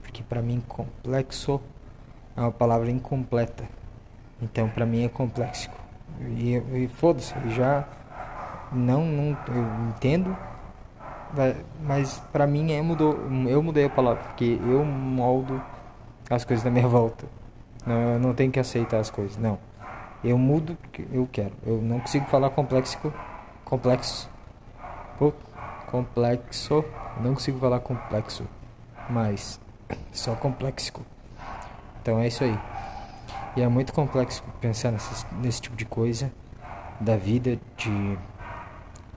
porque 0.04 0.22
para 0.22 0.44
mim 0.44 0.62
complexo 0.68 1.60
é 2.38 2.42
uma 2.42 2.52
palavra 2.52 2.92
incompleta. 2.92 3.68
Então 4.42 4.70
para 4.70 4.86
mim 4.86 5.06
é 5.06 5.10
complexo. 5.10 5.70
E, 6.22 6.56
e 6.56 6.90
foda-se, 6.96 7.34
já 7.50 7.86
não, 8.72 9.06
não 9.06 9.38
eu 9.48 9.90
entendo, 9.90 10.36
mas 11.82 12.20
para 12.32 12.48
mim 12.48 12.72
é 12.72 12.82
mudou, 12.82 13.18
eu 13.48 13.62
mudei 13.62 13.86
a 13.86 13.90
palavra, 13.90 14.24
porque 14.24 14.60
eu 14.62 14.86
moldo 14.86 15.62
as 16.30 16.46
coisas 16.46 16.64
da 16.64 16.72
minha 16.72 16.88
volta. 16.88 17.26
Não, 17.86 18.14
eu 18.14 18.20
não 18.20 18.34
tenho 18.34 18.52
que 18.52 18.60
aceitar 18.60 19.00
as 19.00 19.10
coisas, 19.10 19.38
não. 19.38 19.60
Eu 20.24 20.38
mudo 20.38 20.76
porque 20.82 21.06
eu 21.12 21.28
quero. 21.32 21.54
Eu 21.66 21.82
não 21.82 22.00
consigo 22.00 22.26
falar 22.26 22.50
complexo, 22.50 22.98
complexo, 23.64 24.28
complexo, 25.92 26.86
não 27.22 27.34
consigo 27.34 27.60
falar 27.60 27.80
complexo, 27.80 28.44
mas 29.10 29.60
só 30.12 30.34
complexo. 30.36 30.94
Então 32.02 32.20
é 32.20 32.28
isso 32.28 32.44
aí. 32.44 32.58
E 33.56 33.62
é 33.62 33.68
muito 33.68 33.94
complexo 33.94 34.44
pensar 34.60 34.92
nesse, 34.92 35.26
nesse 35.42 35.62
tipo 35.62 35.76
de 35.76 35.86
coisa 35.86 36.32
da 37.00 37.16
vida, 37.16 37.60
de 37.78 38.18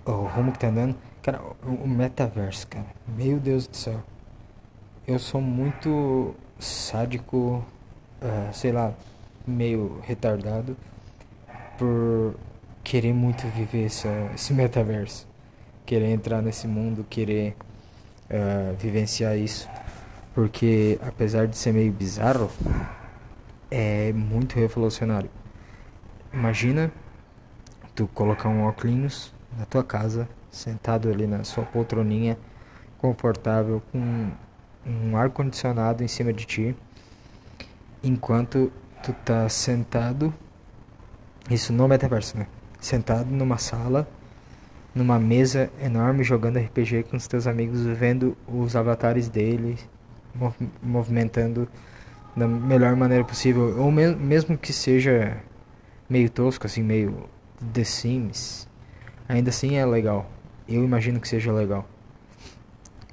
o 0.05 0.27
rumo 0.27 0.53
que 0.53 0.59
tá 0.59 0.69
andando. 0.69 0.95
Cara, 1.23 1.41
o 1.63 1.87
metaverso, 1.87 2.67
cara. 2.67 2.87
Meu 3.07 3.39
Deus 3.39 3.67
do 3.67 3.77
céu. 3.77 4.03
Eu 5.07 5.19
sou 5.19 5.41
muito 5.41 6.35
sádico, 6.59 7.65
uh, 8.23 8.55
sei 8.55 8.73
lá, 8.73 8.93
meio 9.47 10.01
retardado 10.03 10.77
por 11.77 12.35
querer 12.85 13.13
muito 13.13 13.47
viver 13.49 13.87
essa, 13.87 14.31
esse 14.35 14.53
metaverso. 14.53 15.27
Querer 15.85 16.11
entrar 16.13 16.43
nesse 16.43 16.67
mundo, 16.67 17.05
querer 17.09 17.57
uh, 18.31 18.77
vivenciar 18.77 19.37
isso 19.37 19.69
porque 20.39 21.01
apesar 21.03 21.49
de 21.49 21.57
ser 21.57 21.73
meio 21.73 21.91
bizarro, 21.91 22.49
é 23.71 24.13
muito 24.13 24.57
revolucionário. 24.57 25.31
Imagina 26.33 26.93
tu 27.95 28.07
colocar 28.09 28.49
um 28.49 28.63
óculos 28.63 29.33
na 29.59 29.65
tua 29.65 29.83
casa, 29.83 30.29
sentado 30.51 31.11
ali 31.11 31.27
na 31.27 31.45
sua 31.45 31.65
poltroninha, 31.65 32.39
confortável, 32.99 33.83
com 33.93 34.31
um 34.87 35.17
ar 35.17 35.31
condicionado 35.31 36.03
em 36.03 36.09
cima 36.09 36.33
de 36.33 36.45
ti, 36.45 36.77
enquanto 38.03 38.73
tu 39.03 39.13
tá 39.25 39.49
sentado, 39.49 40.33
isso 41.51 41.73
no 41.73 41.89
metaverso, 41.89 42.37
né? 42.39 42.47
Sentado 42.81 43.31
numa 43.31 43.59
sala, 43.59 44.09
numa 44.95 45.19
mesa 45.19 45.71
enorme 45.83 46.23
jogando 46.25 46.59
RPG 46.59 47.05
com 47.05 47.17
os 47.17 47.27
teus 47.27 47.47
amigos, 47.47 47.83
vendo 47.83 48.37
os 48.47 48.77
avatares 48.77 49.29
deles 49.29 49.89
movimentando 50.83 51.69
da 52.39 52.47
melhor 52.47 52.95
maneira 52.97 53.25
possível, 53.25 53.81
ou 53.81 53.91
me 53.91 54.15
mesmo 54.15 54.57
que 54.57 54.73
seja 54.73 55.37
meio 56.09 56.31
tosco, 56.31 56.67
assim, 56.67 56.83
meio 56.83 57.29
The 57.73 57.85
Sims, 57.85 58.69
ainda 59.29 59.51
assim 59.51 59.77
é 59.77 59.85
legal. 59.85 60.31
Eu 60.69 60.85
imagino 60.85 61.21
que 61.21 61.29
seja 61.29 61.53
legal. 61.53 61.89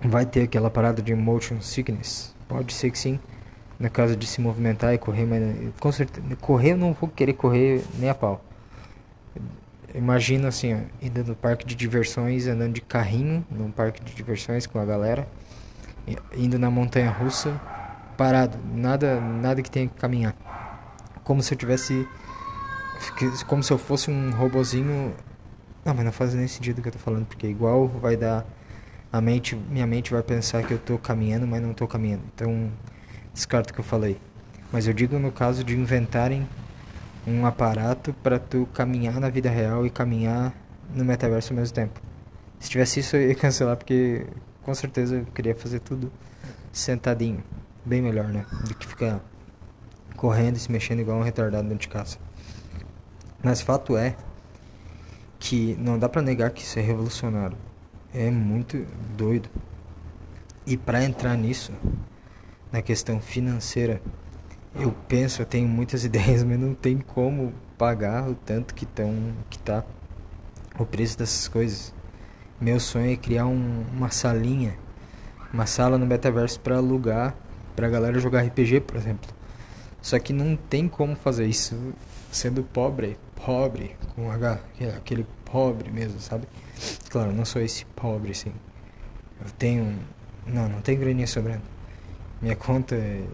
Vai 0.02 0.26
ter 0.26 0.44
aquela 0.44 0.70
parada 0.70 1.02
de 1.02 1.16
motion 1.16 1.62
sickness? 1.62 2.36
Pode 2.48 2.74
ser 2.74 2.92
que 2.92 3.00
sim. 3.00 3.20
Na 3.80 3.90
caso 3.90 4.16
de 4.16 4.26
se 4.26 4.40
movimentar 4.40 4.94
e 4.94 4.98
correr, 4.98 5.26
mas 5.26 5.74
com 5.80 5.92
certeza, 5.92 6.24
correr 6.38 6.72
eu 6.72 6.78
não 6.78 6.94
vou 6.94 7.10
querer 7.10 7.34
correr 7.34 7.84
nem 7.98 8.10
a 8.10 8.16
pau. 8.16 8.44
Imagina 9.94 10.50
assim, 10.50 10.74
ó, 10.74 10.78
indo 11.02 11.24
no 11.24 11.36
parque 11.36 11.66
de 11.66 11.76
diversões, 11.76 12.48
andando 12.48 12.74
de 12.74 12.82
carrinho 12.82 13.46
num 13.50 13.72
parque 13.72 14.02
de 14.04 14.14
diversões 14.14 14.66
com 14.68 14.80
a 14.80 14.86
galera 14.86 15.28
indo 16.36 16.60
na 16.60 16.70
montanha 16.70 17.10
russa 17.10 17.60
parado, 18.18 18.58
nada 18.74 19.20
nada 19.20 19.62
que 19.62 19.70
tenha 19.70 19.88
que 19.88 19.96
caminhar. 19.96 20.36
Como 21.24 21.42
se 21.42 21.54
eu 21.54 21.58
tivesse 21.58 22.08
como 23.48 23.64
se 23.64 23.72
eu 23.72 23.78
fosse 23.78 24.10
um 24.10 24.32
robozinho. 24.32 25.14
Não, 25.84 25.94
mas 25.94 26.06
não 26.06 26.12
faz 26.12 26.34
nem 26.34 26.48
sentido 26.48 26.80
o 26.80 26.82
que 26.82 26.88
eu 26.88 26.94
tô 26.94 27.00
falando, 27.00 27.26
porque 27.26 27.48
igual 27.48 27.88
vai 27.88 28.18
dar 28.18 28.46
a 29.12 29.22
mente, 29.22 29.56
minha 29.56 29.86
mente 29.86 30.12
vai 30.12 30.24
pensar 30.24 30.64
que 30.64 30.74
eu 30.74 30.80
tô 30.80 30.98
caminhando, 30.98 31.46
mas 31.46 31.62
não 31.62 31.74
tô 31.74 31.88
caminhando. 31.88 32.24
Então, 32.34 32.72
descarto 33.34 33.72
o 33.72 33.74
que 33.74 33.80
eu 33.80 33.84
falei. 33.84 34.18
Mas 34.72 34.88
eu 34.88 34.94
digo 34.94 35.20
no 35.20 35.32
caso 35.32 35.64
de 35.64 35.76
inventarem 35.76 36.48
um 37.28 37.46
aparato 37.46 38.14
para 38.22 38.40
tu 38.40 38.68
caminhar 38.74 39.20
na 39.20 39.30
vida 39.30 39.50
real 39.50 39.86
e 39.86 39.90
caminhar 39.90 40.54
no 40.94 41.06
metaverso 41.06 41.54
ao 41.54 41.60
mesmo 41.60 41.74
tempo. 41.74 42.02
Se 42.60 42.70
tivesse 42.70 43.00
isso 43.00 43.16
eu 43.16 43.30
ia 43.30 43.36
cancelar 43.36 43.78
porque 43.78 44.26
com 44.64 44.74
certeza 44.74 45.18
eu 45.18 45.26
queria 45.26 45.56
fazer 45.56 45.80
tudo 45.80 46.12
sentadinho. 46.72 47.44
Bem 47.86 48.02
melhor, 48.02 48.30
né? 48.30 48.46
Do 48.68 48.74
que 48.74 48.88
ficar 48.88 49.22
correndo 50.16 50.56
e 50.56 50.60
se 50.60 50.72
mexendo 50.72 51.02
igual 51.02 51.20
um 51.20 51.24
retardado 51.24 51.68
dentro 51.68 51.82
de 51.82 51.90
casa. 51.90 52.18
Mas 53.44 53.62
fato 53.62 53.96
é 53.96 54.16
que 55.40 55.76
não 55.80 56.00
dá 56.00 56.10
para 56.10 56.22
negar 56.22 56.50
que 56.50 56.64
isso 56.64 56.80
é 56.80 56.82
revolucionário. 56.82 57.56
É 58.14 58.32
muito 58.32 58.88
doido. 59.16 59.50
E 60.66 60.76
para 60.76 61.04
entrar 61.04 61.38
nisso, 61.38 61.72
na 62.72 62.82
questão 62.82 63.22
financeira, 63.22 64.02
eu 64.74 64.92
penso, 65.08 65.44
eu 65.44 65.46
tenho 65.46 65.68
muitas 65.68 66.04
ideias, 66.06 66.44
mas 66.44 66.60
não 66.60 66.74
tem 66.74 66.98
como 66.98 67.54
pagar 67.78 68.28
o 68.28 68.34
tanto 68.34 68.74
que 68.74 68.86
tão 68.86 69.34
que 69.50 69.60
tá 69.60 69.84
o 70.80 70.86
preço 70.86 71.18
dessas 71.18 71.48
coisas. 71.48 71.94
Meu 72.60 72.80
sonho 72.80 73.12
é 73.12 73.16
criar 73.16 73.46
um, 73.46 73.86
uma 73.94 74.10
salinha, 74.10 74.76
uma 75.54 75.66
sala 75.66 75.98
no 75.98 76.06
metaverso 76.06 76.60
para 76.60 76.78
alugar, 76.78 77.36
pra 77.76 77.90
galera 77.90 78.20
jogar 78.20 78.42
RPG, 78.44 78.82
por 78.82 78.96
exemplo. 78.96 79.30
Só 80.02 80.20
que 80.20 80.32
não 80.32 80.56
tem 80.56 80.88
como 80.88 81.16
fazer 81.16 81.46
isso 81.46 81.94
sendo 82.32 82.64
pobre, 82.64 83.18
pobre, 83.44 83.96
com 84.14 84.30
H, 84.30 84.60
é 84.80 84.90
aquele 84.90 85.26
pobre 85.46 85.90
mesmo, 85.92 86.20
sabe? 86.20 86.48
Claro, 87.10 87.32
não 87.32 87.46
sou 87.46 87.62
esse 87.62 87.86
pobre, 87.86 88.34
sim. 88.34 88.52
Eu 89.44 89.50
tenho. 89.58 89.98
Não, 90.46 90.70
não 90.70 90.82
tenho 90.82 91.00
graninha 91.00 91.28
sobrando. 91.28 91.64
Minha 92.42 92.56
conta 92.56 92.96
é. 92.96 93.26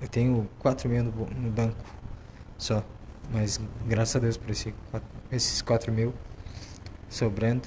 Eu 0.00 0.08
tenho 0.08 0.48
4 0.58 0.88
mil 0.88 1.04
no, 1.04 1.50
banco 1.50 1.84
só. 2.58 2.84
Mas 3.32 3.58
graças 3.86 4.16
a 4.16 4.18
Deus 4.18 4.36
por 4.36 4.50
esse, 4.50 4.74
esses 5.32 5.62
4 5.62 5.90
mil 5.90 6.12
sobrando 7.08 7.62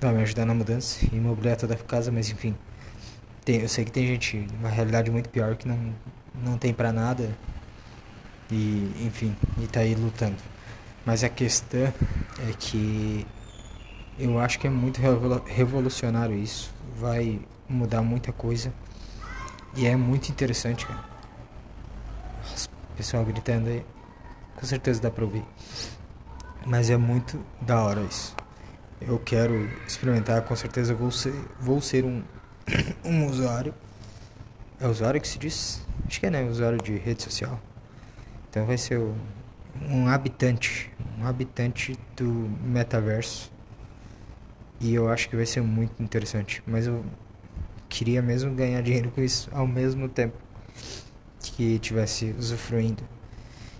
vai 0.00 0.14
me 0.14 0.22
ajudar 0.22 0.46
na 0.46 0.54
mudança 0.54 1.04
e 1.12 1.16
imobiliar 1.16 1.56
toda 1.56 1.74
a 1.74 1.76
casa, 1.76 2.12
mas 2.12 2.30
enfim. 2.30 2.56
Tem, 3.44 3.60
eu 3.60 3.68
sei 3.68 3.84
que 3.84 3.90
tem 3.92 4.06
gente, 4.06 4.46
uma 4.58 4.68
realidade 4.68 5.10
muito 5.10 5.28
pior 5.28 5.54
que 5.56 5.68
não, 5.68 5.94
não 6.34 6.56
tem 6.56 6.72
para 6.72 6.92
nada 6.92 7.30
e 8.50 8.92
enfim, 9.06 9.36
e 9.58 9.66
tá 9.66 9.80
aí 9.80 9.94
lutando. 9.94 10.36
Mas 11.04 11.22
a 11.22 11.28
questão 11.28 11.82
é 11.82 12.52
que 12.58 13.26
eu 14.18 14.38
acho 14.38 14.58
que 14.58 14.66
é 14.66 14.70
muito 14.70 15.00
revolucionário 15.46 16.36
isso, 16.36 16.72
vai 16.98 17.40
mudar 17.68 18.02
muita 18.02 18.32
coisa 18.32 18.72
e 19.76 19.86
é 19.86 19.94
muito 19.94 20.30
interessante, 20.30 20.86
cara. 20.86 21.04
Pessoal 22.96 23.24
gritando 23.24 23.68
aí, 23.68 23.84
com 24.56 24.64
certeza 24.64 25.02
dá 25.02 25.10
pra 25.10 25.24
ouvir. 25.24 25.44
Mas 26.64 26.88
é 26.88 26.96
muito 26.96 27.38
da 27.60 27.82
hora 27.82 28.00
isso 28.02 28.34
eu 29.06 29.18
quero 29.18 29.68
experimentar, 29.86 30.42
com 30.42 30.56
certeza 30.56 30.94
vou 30.94 31.10
ser, 31.10 31.34
vou 31.60 31.80
ser 31.80 32.04
um, 32.04 32.22
um 33.04 33.26
usuário 33.26 33.74
É 34.80 34.88
usuário 34.88 35.20
que 35.20 35.28
se 35.28 35.38
diz? 35.38 35.82
Acho 36.06 36.20
que 36.20 36.26
é, 36.26 36.30
né? 36.30 36.44
Usuário 36.44 36.78
de 36.78 36.96
rede 36.96 37.22
social. 37.22 37.60
Então 38.50 38.66
vai 38.66 38.76
ser 38.78 39.00
um 39.88 40.08
habitante. 40.08 40.90
Um 41.18 41.26
habitante 41.26 41.98
do 42.16 42.24
metaverso. 42.62 43.50
E 44.80 44.94
eu 44.94 45.08
acho 45.08 45.28
que 45.28 45.36
vai 45.36 45.46
ser 45.46 45.62
muito 45.62 46.02
interessante. 46.02 46.62
Mas 46.66 46.86
eu 46.86 47.04
queria 47.88 48.20
mesmo 48.20 48.52
ganhar 48.54 48.82
dinheiro 48.82 49.10
com 49.10 49.22
isso 49.22 49.48
ao 49.52 49.66
mesmo 49.66 50.08
tempo 50.08 50.36
que 51.40 51.78
tivesse 51.78 52.34
usufruindo. 52.38 53.02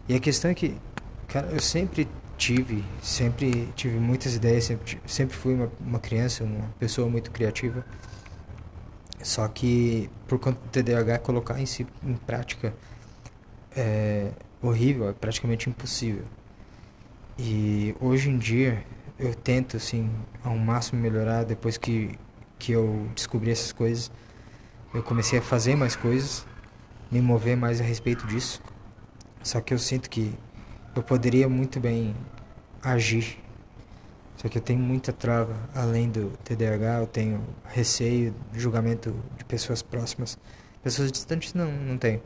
E 0.08 0.14
a 0.14 0.20
questão 0.20 0.50
é 0.50 0.54
que, 0.54 0.76
cara, 1.28 1.48
eu 1.48 1.60
sempre 1.60 2.06
tive, 2.36 2.84
sempre 3.02 3.68
tive 3.74 3.98
muitas 3.98 4.34
ideias, 4.36 4.64
sempre, 4.64 5.00
sempre 5.06 5.36
fui 5.36 5.54
uma, 5.54 5.72
uma 5.80 5.98
criança, 5.98 6.44
uma 6.44 6.68
pessoa 6.78 7.08
muito 7.08 7.30
criativa. 7.30 7.84
Só 9.22 9.48
que 9.48 10.10
por 10.28 10.38
conta 10.38 10.60
do 10.60 10.68
TDAH, 10.68 11.18
colocar 11.20 11.58
em, 11.60 11.66
si, 11.66 11.86
em 12.02 12.14
prática 12.14 12.74
é 13.76 14.30
horrível, 14.60 15.08
é 15.08 15.12
praticamente 15.12 15.68
impossível. 15.68 16.24
E 17.38 17.94
hoje 18.00 18.30
em 18.30 18.38
dia 18.38 18.84
eu 19.18 19.34
tento 19.34 19.76
assim 19.76 20.10
ao 20.42 20.56
máximo 20.56 21.00
melhorar 21.00 21.44
depois 21.44 21.76
que 21.76 22.18
que 22.64 22.72
eu 22.72 23.06
descobri 23.14 23.50
essas 23.50 23.72
coisas. 23.72 24.10
Eu 24.94 25.02
comecei 25.02 25.38
a 25.38 25.42
fazer 25.42 25.76
mais 25.76 25.94
coisas, 25.94 26.46
me 27.10 27.20
mover 27.20 27.56
mais 27.56 27.78
a 27.78 27.84
respeito 27.84 28.26
disso. 28.26 28.62
Só 29.42 29.60
que 29.60 29.74
eu 29.74 29.78
sinto 29.78 30.08
que 30.08 30.32
eu 30.96 31.02
poderia 31.02 31.46
muito 31.46 31.78
bem 31.78 32.16
agir. 32.82 33.38
Só 34.36 34.48
que 34.48 34.58
eu 34.58 34.62
tenho 34.62 34.80
muita 34.80 35.12
trava, 35.12 35.54
além 35.74 36.10
do 36.10 36.30
TDAH, 36.44 37.00
eu 37.00 37.06
tenho 37.06 37.40
receio, 37.66 38.34
julgamento 38.52 39.14
de 39.38 39.44
pessoas 39.44 39.80
próximas. 39.80 40.38
Pessoas 40.82 41.10
distantes 41.10 41.54
não, 41.54 41.70
não 41.70 41.96
tenho. 41.96 42.20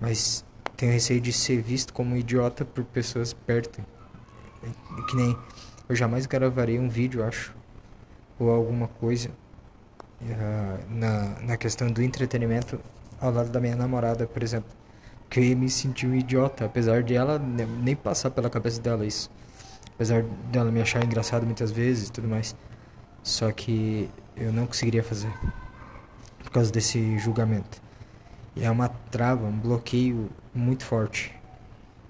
Mas 0.00 0.44
tenho 0.76 0.92
receio 0.92 1.20
de 1.20 1.32
ser 1.32 1.62
visto 1.62 1.92
como 1.92 2.16
idiota 2.16 2.64
por 2.64 2.84
pessoas 2.84 3.32
perto. 3.32 3.82
Que 5.08 5.16
nem 5.16 5.36
eu 5.88 5.94
jamais 5.96 6.26
gravaria 6.26 6.80
um 6.80 6.88
vídeo, 6.88 7.24
acho, 7.24 7.54
ou 8.38 8.50
alguma 8.50 8.88
coisa 8.88 9.30
uh, 10.20 10.94
na, 10.94 11.40
na 11.40 11.56
questão 11.56 11.90
do 11.90 12.02
entretenimento 12.02 12.80
ao 13.20 13.32
lado 13.32 13.50
da 13.50 13.60
minha 13.60 13.76
namorada, 13.76 14.26
por 14.26 14.42
exemplo. 14.42 14.70
Que 15.30 15.40
eu 15.40 15.44
ia 15.44 15.56
me 15.56 15.70
sentir 15.70 16.06
um 16.06 16.14
idiota, 16.14 16.64
apesar 16.66 17.02
de 17.02 17.14
ela 17.14 17.38
nem 17.38 17.96
passar 17.96 18.30
pela 18.30 18.50
cabeça 18.50 18.80
dela 18.80 19.06
isso. 19.06 19.30
Apesar 19.94 20.22
dela 20.50 20.70
me 20.70 20.80
achar 20.80 21.04
engraçado 21.04 21.44
muitas 21.44 21.70
vezes 21.70 22.08
e 22.08 22.12
tudo 22.12 22.28
mais. 22.28 22.56
Só 23.22 23.50
que 23.52 24.10
eu 24.36 24.52
não 24.52 24.66
conseguiria 24.66 25.02
fazer. 25.02 25.32
Por 26.42 26.50
causa 26.50 26.72
desse 26.72 27.18
julgamento. 27.18 27.80
E 28.56 28.64
é 28.64 28.70
uma 28.70 28.88
trava, 28.88 29.46
um 29.46 29.58
bloqueio 29.58 30.30
muito 30.54 30.84
forte. 30.84 31.34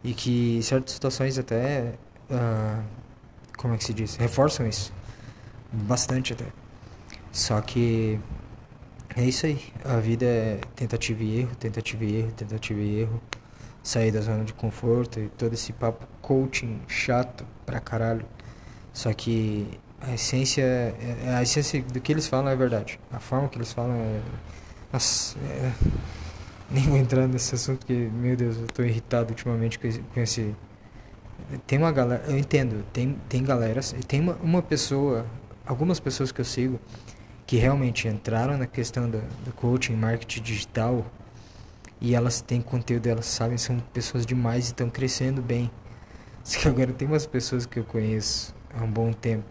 E 0.02 0.14
que 0.14 0.56
em 0.56 0.62
certas 0.62 0.94
situações 0.94 1.38
até. 1.38 1.94
Uh, 2.30 2.82
como 3.56 3.74
é 3.74 3.76
que 3.76 3.84
se 3.84 3.94
diz? 3.94 4.16
Reforçam 4.16 4.66
isso. 4.66 4.92
Bastante 5.72 6.32
até. 6.32 6.46
Só 7.30 7.60
que 7.60 8.18
é 9.16 9.24
isso 9.24 9.46
aí. 9.46 9.62
A 9.84 9.96
vida 9.98 10.24
é 10.24 10.60
tentativa 10.74 11.22
e 11.22 11.40
erro, 11.40 11.54
tentativa 11.56 12.04
e 12.04 12.16
erro, 12.16 12.32
tentativa 12.32 12.80
e 12.80 13.00
erro. 13.00 13.22
Sair 13.82 14.12
da 14.12 14.20
zona 14.20 14.44
de 14.44 14.52
conforto 14.52 15.18
e 15.18 15.28
todo 15.28 15.52
esse 15.54 15.72
papo 15.72 16.06
coaching 16.20 16.80
chato 16.86 17.44
pra 17.66 17.80
caralho. 17.80 18.24
Só 18.92 19.12
que 19.12 19.66
a 20.00 20.14
essência, 20.14 20.62
é, 20.62 21.34
a 21.36 21.42
essência 21.42 21.82
do 21.82 22.00
que 22.00 22.12
eles 22.12 22.26
falam 22.26 22.50
é 22.50 22.56
verdade. 22.56 22.98
A 23.10 23.18
forma 23.18 23.48
que 23.48 23.58
eles 23.58 23.72
falam 23.72 23.96
é. 23.96 24.20
Nossa, 24.92 25.38
é... 25.38 25.72
nem 26.70 26.84
vou 26.84 26.96
entrar 26.96 27.26
nesse 27.26 27.54
assunto 27.54 27.78
porque, 27.80 28.08
meu 28.12 28.36
Deus, 28.36 28.56
eu 28.56 28.66
tô 28.66 28.82
irritado 28.82 29.30
ultimamente. 29.30 29.78
Com 29.78 30.20
esse... 30.20 30.54
Tem 31.66 31.78
uma 31.78 31.90
galera, 31.90 32.24
eu 32.28 32.38
entendo, 32.38 32.84
tem, 32.92 33.18
tem 33.28 33.42
galera, 33.42 33.80
tem 34.06 34.20
uma, 34.20 34.34
uma 34.36 34.62
pessoa, 34.62 35.26
algumas 35.66 35.98
pessoas 35.98 36.30
que 36.30 36.40
eu 36.40 36.44
sigo 36.44 36.80
que 37.46 37.56
realmente 37.56 38.08
entraram 38.08 38.56
na 38.56 38.66
questão 38.66 39.10
do, 39.10 39.20
do 39.44 39.52
coaching, 39.52 39.94
marketing 39.94 40.40
digital 40.40 41.04
e 42.02 42.14
elas 42.14 42.40
têm 42.40 42.60
conteúdo, 42.60 43.06
elas 43.06 43.26
sabem, 43.26 43.56
são 43.56 43.78
pessoas 43.78 44.26
demais 44.26 44.64
e 44.64 44.66
estão 44.72 44.90
crescendo 44.90 45.40
bem. 45.40 45.70
Só 46.42 46.58
que 46.58 46.68
agora 46.68 46.92
tem 46.92 47.06
umas 47.06 47.24
pessoas 47.24 47.64
que 47.64 47.78
eu 47.78 47.84
conheço 47.84 48.52
há 48.74 48.82
um 48.82 48.90
bom 48.90 49.12
tempo 49.12 49.44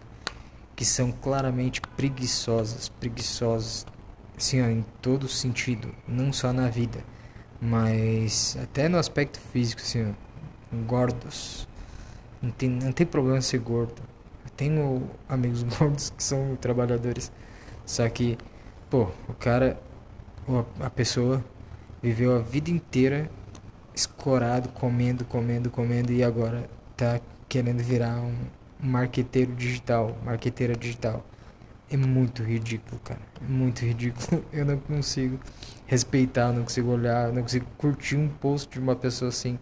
que 0.76 0.84
são 0.84 1.10
claramente 1.10 1.80
preguiçosas, 1.96 2.88
preguiçosas, 2.88 3.86
assim, 4.36 4.60
ó, 4.62 4.66
em 4.66 4.84
todo 5.00 5.28
sentido, 5.28 5.94
não 6.06 6.32
só 6.32 6.52
na 6.52 6.68
vida, 6.68 7.04
mas 7.60 8.56
até 8.62 8.88
no 8.88 8.98
aspecto 8.98 9.38
físico, 9.38 9.80
assim, 9.80 10.10
ó, 10.10 10.76
gordos. 10.86 11.66
Não 12.40 12.50
tem, 12.50 12.68
não 12.68 12.92
tem 12.92 13.06
problema 13.06 13.40
ser 13.40 13.58
gordo. 13.60 14.02
Eu 14.44 14.50
tenho 14.56 15.10
amigos 15.28 15.62
gordos 15.78 16.10
que 16.10 16.22
são 16.22 16.56
trabalhadores 16.60 17.32
só 17.84 18.08
que, 18.08 18.38
pô, 18.88 19.08
o 19.28 19.34
cara, 19.34 19.80
a 20.80 20.90
pessoa 20.90 21.44
viveu 22.02 22.34
a 22.36 22.38
vida 22.40 22.70
inteira 22.70 23.30
escorado, 23.94 24.68
comendo, 24.70 25.24
comendo, 25.24 25.70
comendo 25.70 26.12
e 26.12 26.24
agora 26.24 26.68
tá 26.96 27.20
querendo 27.48 27.82
virar 27.82 28.20
um 28.20 28.34
marqueteiro 28.80 29.54
digital, 29.54 30.16
marqueteira 30.24 30.74
digital. 30.74 31.24
É 31.90 31.96
muito 31.96 32.42
ridículo, 32.42 33.00
cara. 33.04 33.20
É 33.40 33.44
muito 33.44 33.84
ridículo. 33.84 34.44
Eu 34.52 34.64
não 34.64 34.78
consigo 34.78 35.38
respeitar, 35.86 36.52
não 36.52 36.62
consigo 36.62 36.90
olhar, 36.90 37.30
não 37.32 37.42
consigo 37.42 37.66
curtir 37.76 38.16
um 38.16 38.28
post 38.28 38.70
de 38.70 38.80
uma 38.80 38.96
pessoa 38.96 39.28
assim 39.28 39.58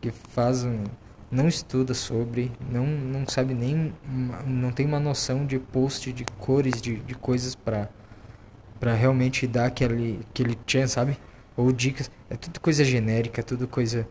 que 0.00 0.10
faz 0.10 0.64
um 0.64 0.84
não 1.30 1.46
estuda 1.46 1.94
sobre, 1.94 2.50
não, 2.70 2.84
não 2.84 3.26
sabe 3.28 3.54
nem, 3.54 3.94
não 4.44 4.72
tem 4.72 4.84
uma 4.84 4.98
noção 4.98 5.46
de 5.46 5.60
post, 5.60 6.12
de 6.12 6.24
cores, 6.40 6.82
de, 6.82 6.96
de 6.96 7.14
coisas 7.14 7.54
para 7.54 7.88
para 8.80 8.94
realmente 8.94 9.46
dar 9.46 9.66
aquele, 9.66 10.20
aquele 10.30 10.58
chance, 10.66 10.94
sabe? 10.94 11.18
Ou 11.60 11.72
dicas. 11.72 12.10
É 12.28 12.36
tudo 12.36 12.58
coisa 12.60 12.84
genérica, 12.84 13.42
tudo 13.42 13.68
coisa. 13.68 14.08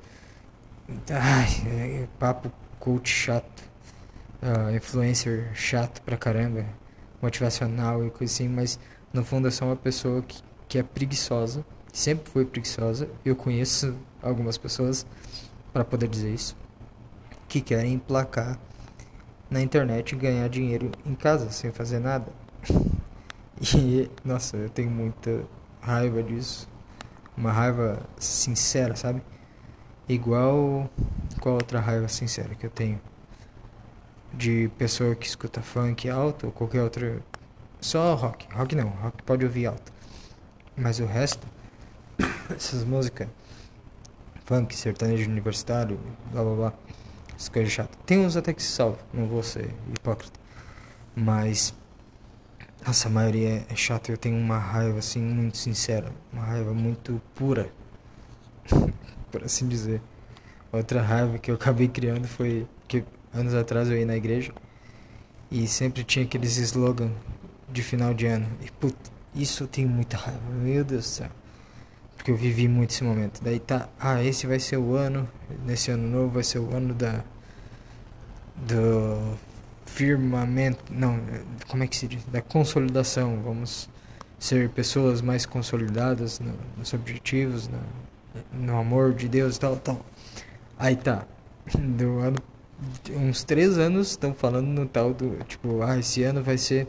Ai, 1.10 1.48
é 1.68 2.08
papo 2.20 2.52
coach 2.80 3.10
chato. 3.10 3.64
Uh, 4.42 4.76
influencer 4.76 5.50
chato 5.56 6.02
pra 6.04 6.16
caramba. 6.16 6.66
Motivacional 7.22 8.06
e 8.06 8.12
coisa 8.12 8.32
assim, 8.32 8.48
mas 8.48 8.80
no 9.12 9.26
fundo 9.26 9.48
é 9.48 9.52
só 9.52 9.66
uma 9.66 9.76
pessoa 9.76 10.22
que, 10.22 10.42
que 10.68 10.78
é 10.78 10.84
preguiçosa. 10.84 11.66
Sempre 11.92 12.32
foi 12.32 12.46
preguiçosa. 12.46 13.10
Eu 13.26 13.36
conheço 13.36 13.96
algumas 14.22 14.58
pessoas 14.58 15.06
para 15.74 15.84
poder 15.84 16.08
dizer 16.08 16.34
isso 16.34 16.56
que 17.48 17.62
querem 17.62 17.94
emplacar 17.94 18.60
na 19.50 19.60
internet 19.60 20.12
e 20.12 20.16
ganhar 20.16 20.48
dinheiro 20.48 20.92
em 21.04 21.16
casa 21.16 21.50
sem 21.50 21.72
fazer 21.72 22.00
nada. 22.00 22.32
E 23.62 24.10
nossa, 24.24 24.56
eu 24.56 24.70
tenho 24.70 24.90
muita 24.90 25.44
raiva 25.82 26.24
disso. 26.24 26.69
Uma 27.40 27.52
raiva 27.52 28.00
sincera, 28.20 28.96
sabe? 28.96 29.24
Igual 30.08 30.90
qual 31.40 31.56
outra 31.56 31.80
raiva 31.80 32.08
sincera 32.08 32.54
que 32.54 32.66
eu 32.66 32.70
tenho 32.70 33.02
de 34.34 34.70
pessoa 34.78 35.16
que 35.16 35.26
escuta 35.26 35.62
funk 35.62 36.08
alto 36.10 36.48
ou 36.48 36.52
qualquer 36.52 36.84
outra 36.84 37.22
só 37.82 38.14
rock, 38.14 38.46
rock 38.54 38.76
não, 38.76 38.90
rock 38.90 39.24
pode 39.24 39.46
ouvir 39.46 39.66
alto. 39.66 39.92
Mas 40.76 41.00
o 41.00 41.06
resto 41.06 41.48
essas 42.56 42.84
músicas 42.84 43.28
funk, 44.44 44.76
sertanejo 44.76 45.30
universitário, 45.30 46.00
blá 46.32 46.44
blá 46.44 46.56
blá 46.56 46.74
essa 47.40 47.50
coisa 47.50 47.70
chata. 47.70 47.98
Tem 48.06 48.20
uns 48.20 48.36
até 48.36 48.54
que 48.54 48.62
se 48.62 48.70
salvam, 48.70 49.00
não 49.14 49.26
vou 49.26 49.42
ser 49.42 49.74
hipócrita. 49.96 50.38
Mas. 51.16 51.74
Nossa, 52.86 53.08
a 53.08 53.12
maioria 53.12 53.66
é 53.70 53.76
chata. 53.76 54.12
Eu 54.12 54.18
tenho 54.18 54.38
uma 54.38 54.58
raiva 54.58 55.00
assim 55.00 55.22
muito 55.22 55.58
sincera. 55.58 56.12
Uma 56.32 56.44
raiva 56.44 56.74
muito 56.74 57.22
pura. 57.36 57.70
por 59.32 59.44
assim 59.44 59.68
dizer. 59.68 60.02
Outra 60.72 61.02
raiva 61.02 61.38
que 61.38 61.50
eu 61.52 61.56
acabei 61.56 61.88
criando 61.88 62.28
foi 62.28 62.68
que 62.88 63.04
anos 63.34 63.54
atrás 63.54 63.90
eu 63.90 63.98
ia 63.98 64.06
na 64.06 64.16
igreja 64.16 64.54
e 65.52 65.68
sempre 65.68 66.04
tinha 66.04 66.26
aqueles 66.26 66.58
slogans 66.58 67.12
de 67.68 67.82
final 67.82 68.14
de 68.14 68.26
ano. 68.28 68.48
E 68.62 68.72
putz, 68.72 69.12
isso 69.34 69.64
eu 69.64 69.68
tenho 69.68 69.90
muita 69.90 70.18
raiva. 70.18 70.42
Meu 70.52 70.84
Deus 70.84 71.04
do 71.04 71.08
céu. 71.08 71.30
Porque 72.16 72.32
eu 72.32 72.36
vivi 72.36 72.68
muito 72.68 72.92
esse 72.92 73.04
momento. 73.04 73.42
Daí 73.44 73.60
tá, 73.60 73.90
ah, 74.00 74.24
esse 74.24 74.46
vai 74.46 74.60
ser 74.60 74.78
o 74.78 74.94
ano, 74.94 75.28
nesse 75.66 75.90
ano 75.92 76.08
novo 76.08 76.30
vai 76.30 76.44
ser 76.44 76.60
o 76.60 76.76
ano 76.76 76.94
da 76.94 77.24
do 78.56 79.38
firmamento, 79.94 80.84
não, 80.92 81.20
como 81.68 81.84
é 81.84 81.88
que 81.88 81.96
se 81.96 82.08
diz? 82.08 82.24
Da 82.26 82.42
consolidação. 82.42 83.42
Vamos 83.44 83.90
ser 84.38 84.70
pessoas 84.70 85.22
mais 85.22 85.46
consolidadas 85.46 86.40
no, 86.40 86.54
nos 86.78 86.94
objetivos, 86.94 87.68
no, 87.68 87.80
no 88.54 88.78
amor 88.78 89.14
de 89.14 89.28
Deus 89.28 89.58
tal, 89.58 89.76
tal. 89.78 90.00
Aí 90.78 90.96
tá, 90.96 91.26
do 91.78 92.20
ano, 92.20 92.38
uns 93.10 93.44
três 93.44 93.78
anos 93.78 94.12
estão 94.12 94.34
falando 94.34 94.68
no 94.68 94.86
tal 94.86 95.14
do, 95.14 95.44
tipo, 95.46 95.82
ah, 95.82 95.98
esse 95.98 96.24
ano 96.24 96.42
vai 96.42 96.58
ser, 96.58 96.88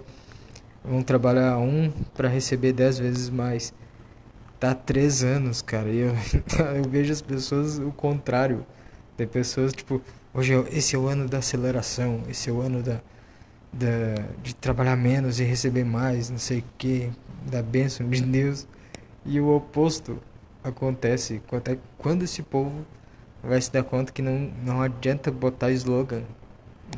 vamos 0.85 1.05
trabalhar 1.05 1.59
um 1.59 1.91
para 2.15 2.29
receber 2.29 2.73
dez 2.73 2.99
vezes 2.99 3.29
mais. 3.31 3.75
tá 4.61 4.75
três 4.75 5.25
anos, 5.25 5.63
cara. 5.63 5.89
E 5.89 5.99
eu, 5.99 6.15
eu 6.77 6.89
vejo 6.89 7.13
as 7.13 7.23
pessoas 7.23 7.79
o 7.79 7.91
contrário. 7.91 8.65
Tem 9.17 9.27
pessoas, 9.27 9.73
tipo, 9.73 10.01
hoje 10.33 10.55
é, 10.55 10.65
esse 10.77 10.95
é 10.95 10.99
o 10.99 11.09
ano 11.09 11.29
da 11.29 11.39
aceleração, 11.39 12.23
esse 12.29 12.49
é 12.51 12.53
o 12.53 12.61
ano 12.61 12.83
da, 12.83 13.01
da, 13.73 14.23
de 14.43 14.55
trabalhar 14.55 14.97
menos 14.97 15.41
e 15.41 15.45
receber 15.45 15.85
mais, 15.85 16.31
não 16.31 16.39
sei 16.39 16.61
o 16.61 16.65
que, 16.79 17.11
da 17.51 17.63
bênção 17.63 18.09
de 18.09 18.23
Deus. 18.23 18.67
E 19.25 19.41
o 19.41 19.55
oposto 19.55 20.19
acontece 20.63 21.43
até 21.53 21.79
quando 21.99 22.23
esse 22.23 22.43
povo 22.43 22.85
vai 23.43 23.61
se 23.61 23.73
dar 23.73 23.83
conta 23.83 24.13
que 24.13 24.23
não, 24.23 24.51
não 24.65 24.83
adianta 24.83 25.31
botar 25.31 25.71
slogan. 25.73 26.23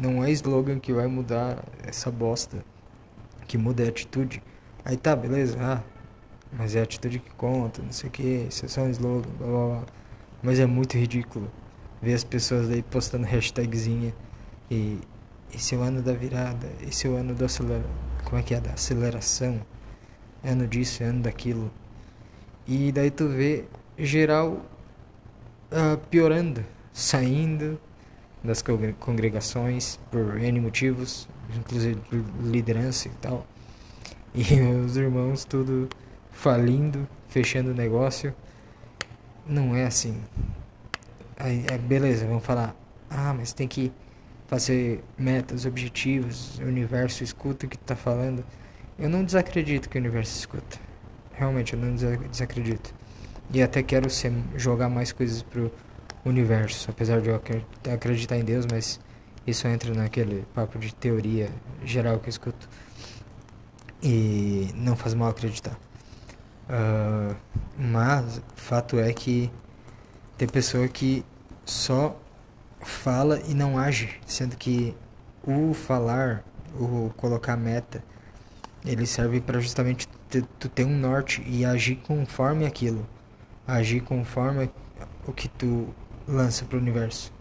Não 0.00 0.24
é 0.24 0.30
slogan 0.30 0.78
que 0.78 0.92
vai 0.92 1.06
mudar 1.06 1.62
essa 1.84 2.10
bosta. 2.10 2.64
Que 3.46 3.58
muda 3.58 3.84
a 3.84 3.88
atitude. 3.88 4.42
Aí 4.84 4.96
tá, 4.96 5.14
beleza, 5.14 5.58
ah, 5.60 5.82
mas 6.52 6.74
é 6.74 6.80
a 6.80 6.82
atitude 6.84 7.18
que 7.18 7.30
conta, 7.32 7.82
não 7.82 7.92
sei 7.92 8.08
o 8.08 8.12
que, 8.12 8.46
isso 8.48 8.64
é 8.64 8.68
só 8.68 8.82
um 8.82 8.90
slogan, 8.90 9.28
blá 9.38 9.46
blá 9.46 9.66
blá. 9.66 9.84
Mas 10.42 10.58
é 10.58 10.66
muito 10.66 10.96
ridículo 10.96 11.50
ver 12.02 12.14
as 12.14 12.24
pessoas 12.24 12.68
aí 12.68 12.82
postando 12.82 13.24
hashtagzinha 13.24 14.12
e 14.70 14.98
esse 15.54 15.74
é 15.74 15.78
o 15.78 15.82
ano 15.82 16.02
da 16.02 16.12
virada, 16.12 16.66
esse 16.82 17.06
é 17.06 17.10
o 17.10 17.14
ano 17.14 17.36
acelera... 17.44 17.84
como 18.24 18.38
é 18.38 18.42
que 18.42 18.54
é, 18.54 18.60
da 18.60 18.72
aceleração, 18.72 19.60
ano 20.42 20.66
disso, 20.66 21.04
ano 21.04 21.22
daquilo. 21.22 21.70
E 22.66 22.90
daí 22.90 23.10
tu 23.10 23.28
vê 23.28 23.64
geral 23.98 24.64
uh, 25.70 25.98
piorando, 26.10 26.64
saindo 26.92 27.78
das 28.42 28.62
congregações 28.98 30.00
por 30.10 30.38
N 30.40 30.60
motivos, 30.60 31.28
inclusive 31.56 32.00
liderança 32.42 33.08
e 33.08 33.12
tal. 33.20 33.46
E 34.34 34.58
os 34.86 34.96
irmãos 34.96 35.44
tudo 35.44 35.90
falindo, 36.30 37.06
fechando 37.28 37.70
o 37.70 37.74
negócio. 37.74 38.34
Não 39.46 39.76
é 39.76 39.84
assim. 39.84 40.18
Aí, 41.36 41.64
é, 41.70 41.78
beleza, 41.78 42.26
vamos 42.26 42.44
falar. 42.44 42.74
Ah, 43.10 43.34
mas 43.34 43.52
tem 43.52 43.68
que 43.68 43.92
fazer 44.46 45.02
metas, 45.18 45.64
objetivos, 45.64 46.58
o 46.58 46.64
universo 46.64 47.24
escuta 47.24 47.66
o 47.66 47.68
que 47.68 47.78
tu 47.78 47.84
tá 47.84 47.96
falando. 47.96 48.44
Eu 48.98 49.08
não 49.08 49.24
desacredito 49.24 49.88
que 49.88 49.96
o 49.96 50.00
universo 50.00 50.38
escuta. 50.38 50.78
Realmente, 51.32 51.72
eu 51.72 51.78
não 51.78 51.94
desacredito. 51.94 52.94
E 53.52 53.62
até 53.62 53.82
quero 53.82 54.08
ser, 54.10 54.32
jogar 54.56 54.88
mais 54.88 55.12
coisas 55.12 55.42
pro 55.42 55.72
universo, 56.24 56.90
apesar 56.90 57.20
de 57.20 57.28
eu 57.28 57.40
acreditar 57.92 58.36
em 58.36 58.44
Deus, 58.44 58.66
mas 58.70 59.00
isso 59.46 59.66
entra 59.66 59.92
naquele 59.94 60.44
papo 60.54 60.78
de 60.78 60.94
teoria 60.94 61.48
geral 61.84 62.18
que 62.18 62.28
eu 62.28 62.30
escuto. 62.30 62.68
E 64.02 64.68
não 64.74 64.96
faz 64.96 65.14
mal 65.14 65.30
acreditar. 65.30 65.78
Uh, 66.68 67.34
mas 67.78 68.40
fato 68.54 68.98
é 68.98 69.12
que 69.12 69.50
tem 70.42 70.48
pessoa 70.48 70.88
que 70.88 71.24
só 71.64 72.20
fala 72.80 73.40
e 73.42 73.54
não 73.54 73.78
age, 73.78 74.18
sendo 74.26 74.56
que 74.56 74.92
o 75.46 75.72
falar, 75.72 76.42
o 76.74 77.12
colocar 77.16 77.56
meta, 77.56 78.02
ele 78.84 79.06
serve 79.06 79.40
para 79.40 79.60
justamente 79.60 80.08
tu 80.58 80.68
ter 80.68 80.84
um 80.84 80.98
norte 80.98 81.44
e 81.46 81.64
agir 81.64 81.94
conforme 81.94 82.66
aquilo, 82.66 83.06
agir 83.64 84.00
conforme 84.00 84.68
o 85.28 85.32
que 85.32 85.46
tu 85.46 85.94
lança 86.26 86.64
para 86.64 86.76
o 86.76 86.80
universo. 86.80 87.32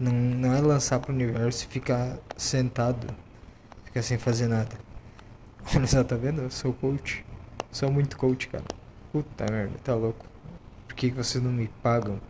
Não, 0.00 0.12
não 0.12 0.54
é 0.54 0.60
lançar 0.62 1.00
para 1.00 1.12
o 1.12 1.14
universo 1.14 1.66
e 1.66 1.68
ficar 1.68 2.16
sentado, 2.34 3.14
ficar 3.84 4.00
sem 4.00 4.16
fazer 4.16 4.48
nada. 4.48 4.74
Olha 5.76 5.86
só, 5.86 6.02
tá 6.02 6.16
vendo? 6.16 6.40
Eu 6.40 6.50
sou 6.50 6.72
coach. 6.72 7.26
Sou 7.70 7.92
muito 7.92 8.16
coach, 8.16 8.48
cara. 8.48 8.64
Puta 9.12 9.44
merda, 9.52 9.76
tá 9.84 9.94
louco. 9.94 10.31
Por 10.92 10.96
que, 10.96 11.10
vocês 11.10 11.42
não 11.42 11.50
me 11.50 11.68
pagam 11.82 12.20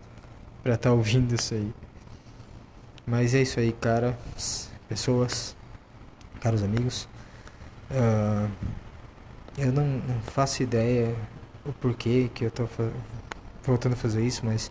pra 0.63 0.75
estar 0.75 0.91
tá 0.91 0.95
ouvindo 0.95 1.35
isso 1.35 1.53
aí? 1.53 1.75
Mas 3.05 3.35
é 3.35 3.43
isso 3.43 3.59
aí, 3.59 3.73
cara. 3.73 4.17
Pessoas, 4.89 5.57
caros 6.41 6.63
amigos. 6.63 7.09
Uh, 7.91 8.49
eu 9.59 9.73
não, 9.73 9.85
não, 9.85 10.21
faço 10.23 10.63
ideia 10.63 11.13
o 11.67 11.73
porquê 11.73 12.31
que 12.33 12.45
eu 12.45 12.53
tô 12.53 12.69
voltando 13.65 13.95
a 13.95 13.97
fazer 13.97 14.25
isso, 14.25 14.47
mas 14.47 14.71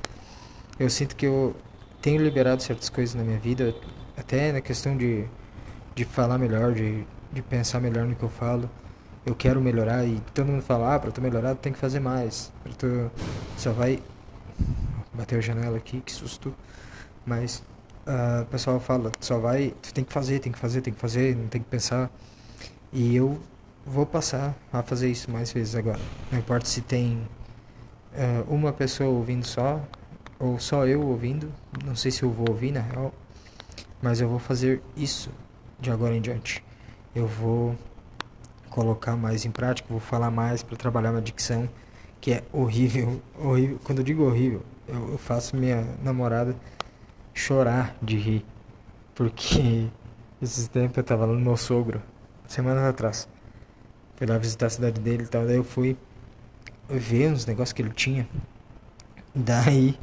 eu 0.79 0.89
sinto 0.89 1.13
que 1.13 1.25
eu 1.25 1.53
tenho 2.01 2.23
liberado 2.23 2.63
certas 2.63 2.87
coisas 2.87 3.13
na 3.13 3.23
minha 3.23 3.39
vida, 3.39 3.75
até 4.15 4.53
na 4.53 4.61
questão 4.61 4.95
de, 4.95 5.25
de 5.93 6.05
falar 6.05 6.37
melhor, 6.37 6.73
de, 6.73 7.05
de 7.29 7.41
pensar 7.41 7.81
melhor 7.81 8.05
no 8.05 8.15
que 8.15 8.23
eu 8.23 8.29
falo 8.29 8.69
eu 9.25 9.35
quero 9.35 9.61
melhorar 9.61 10.05
e 10.05 10.19
todo 10.33 10.47
mundo 10.47 10.63
fala, 10.63 10.95
ah, 10.95 10.99
pra 10.99 11.11
tu 11.11 11.21
melhorar 11.21 11.55
tu 11.55 11.59
tem 11.59 11.73
que 11.73 11.79
fazer 11.79 11.99
mais. 11.99 12.51
Pra 12.63 12.73
tu 12.73 13.11
só 13.57 13.71
vai. 13.71 14.01
Bateu 15.13 15.37
a 15.37 15.41
janela 15.41 15.77
aqui, 15.77 16.01
que 16.01 16.11
susto. 16.11 16.53
Mas 17.25 17.63
uh, 18.07 18.41
o 18.41 18.45
pessoal 18.45 18.79
fala, 18.79 19.11
tu 19.11 19.25
só 19.25 19.37
vai. 19.37 19.73
Tu 19.81 19.93
tem 19.93 20.03
que 20.03 20.11
fazer, 20.11 20.39
tem 20.39 20.51
que 20.51 20.57
fazer, 20.57 20.81
tem 20.81 20.93
que 20.93 20.99
fazer, 20.99 21.35
não 21.35 21.47
tem 21.47 21.61
que 21.61 21.67
pensar. 21.67 22.09
E 22.91 23.15
eu 23.15 23.39
vou 23.85 24.05
passar 24.05 24.55
a 24.73 24.81
fazer 24.81 25.09
isso 25.09 25.29
mais 25.29 25.51
vezes 25.51 25.75
agora. 25.75 25.99
Não 26.31 26.39
importa 26.39 26.65
se 26.65 26.81
tem 26.81 27.21
uh, 28.13 28.53
uma 28.53 28.73
pessoa 28.73 29.09
ouvindo 29.09 29.45
só, 29.45 29.81
ou 30.39 30.59
só 30.59 30.87
eu 30.87 31.01
ouvindo. 31.01 31.51
Não 31.85 31.95
sei 31.95 32.09
se 32.09 32.23
eu 32.23 32.31
vou 32.31 32.49
ouvir 32.49 32.71
na 32.71 32.81
real. 32.81 33.13
Mas 34.01 34.19
eu 34.19 34.27
vou 34.27 34.39
fazer 34.39 34.81
isso 34.97 35.29
de 35.79 35.91
agora 35.91 36.15
em 36.15 36.21
diante. 36.21 36.63
Eu 37.13 37.27
vou 37.27 37.75
colocar 38.71 39.15
mais 39.15 39.45
em 39.45 39.51
prática, 39.51 39.87
vou 39.89 39.99
falar 39.99 40.31
mais 40.31 40.63
para 40.63 40.75
trabalhar 40.75 41.11
uma 41.11 41.21
dicção 41.21 41.69
que 42.19 42.31
é 42.31 42.43
horrível, 42.51 43.21
horrível. 43.37 43.79
Quando 43.83 43.99
eu 43.99 44.03
digo 44.03 44.23
horrível, 44.23 44.63
eu, 44.87 45.11
eu 45.11 45.17
faço 45.19 45.55
minha 45.55 45.85
namorada 46.01 46.55
chorar 47.33 47.95
de 48.01 48.17
rir, 48.17 48.45
porque 49.13 49.87
esses 50.41 50.67
tempos 50.67 50.97
eu 50.97 51.03
tava 51.03 51.25
lá 51.25 51.33
no 51.33 51.39
meu 51.39 51.57
sogro, 51.57 52.01
semanas 52.47 52.83
atrás. 52.83 53.27
Fui 54.15 54.25
lá 54.25 54.37
visitar 54.37 54.67
a 54.67 54.69
cidade 54.69 54.99
dele 54.99 55.23
e 55.23 55.27
tal, 55.27 55.45
daí 55.45 55.57
eu 55.57 55.63
fui 55.63 55.97
ver 56.89 57.31
uns 57.31 57.45
negócios 57.45 57.73
que 57.73 57.81
ele 57.81 57.91
tinha. 57.91 58.27
Daí 59.33 59.97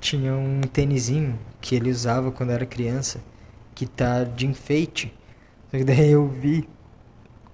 tinha 0.00 0.32
um 0.34 0.60
tênisinho 0.60 1.38
que 1.60 1.74
ele 1.74 1.90
usava 1.90 2.30
quando 2.32 2.50
era 2.50 2.64
criança, 2.64 3.20
que 3.74 3.86
tá 3.86 4.24
de 4.24 4.46
enfeite. 4.46 5.12
Só 5.70 5.76
que 5.76 5.84
daí 5.84 6.12
eu 6.12 6.26
vi 6.28 6.68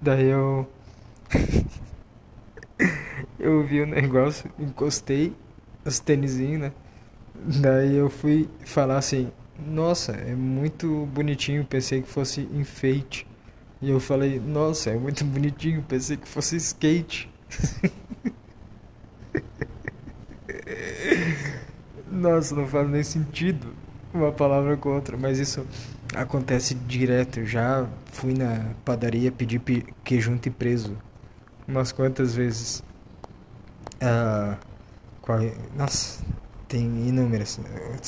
Daí 0.01 0.27
eu. 0.27 0.67
eu 3.39 3.63
vi 3.63 3.81
o 3.81 3.85
negócio, 3.85 4.51
encostei 4.59 5.33
os 5.83 5.99
tênisinhos, 5.99 6.61
né? 6.61 6.71
Daí 7.35 7.95
eu 7.95 8.09
fui 8.09 8.49
falar 8.65 8.97
assim: 8.97 9.31
Nossa, 9.65 10.13
é 10.13 10.35
muito 10.35 11.05
bonitinho, 11.07 11.65
pensei 11.65 12.01
que 12.01 12.07
fosse 12.07 12.41
enfeite. 12.53 13.27
E 13.81 13.89
eu 13.89 13.99
falei: 13.99 14.39
Nossa, 14.39 14.89
é 14.91 14.95
muito 14.95 15.23
bonitinho, 15.25 15.83
pensei 15.83 16.17
que 16.17 16.27
fosse 16.27 16.55
skate. 16.57 17.29
Nossa, 22.11 22.55
não 22.55 22.67
faz 22.67 22.89
nem 22.89 23.03
sentido 23.03 23.73
uma 24.13 24.31
palavra 24.31 24.77
com 24.77 24.89
outra, 24.95 25.17
mas 25.17 25.37
isso 25.37 25.65
acontece 26.13 26.75
direto. 26.75 27.45
Já 27.45 27.87
fui 28.11 28.33
na 28.33 28.73
padaria 28.83 29.31
pedir 29.31 29.61
queijo 30.03 30.37
e 30.45 30.49
preso 30.49 30.97
umas 31.67 31.91
quantas 31.91 32.35
vezes. 32.35 32.83
Ah, 34.01 34.57
qual, 35.21 35.39
nossa, 35.75 36.23
tem 36.67 37.07
inúmeras, 37.07 37.59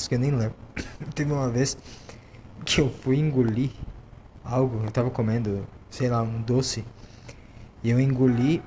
que 0.08 0.14
eu 0.14 0.18
nem 0.18 0.30
lembro. 0.30 0.54
Teve 1.14 1.32
uma 1.32 1.48
vez 1.48 1.76
que 2.64 2.80
eu 2.80 2.90
fui 2.90 3.18
engolir 3.18 3.70
algo, 4.44 4.84
eu 4.84 4.90
tava 4.90 5.10
comendo, 5.10 5.66
sei 5.90 6.08
lá, 6.08 6.22
um 6.22 6.40
doce, 6.42 6.84
e 7.82 7.90
eu 7.90 7.98
engoli 7.98 8.62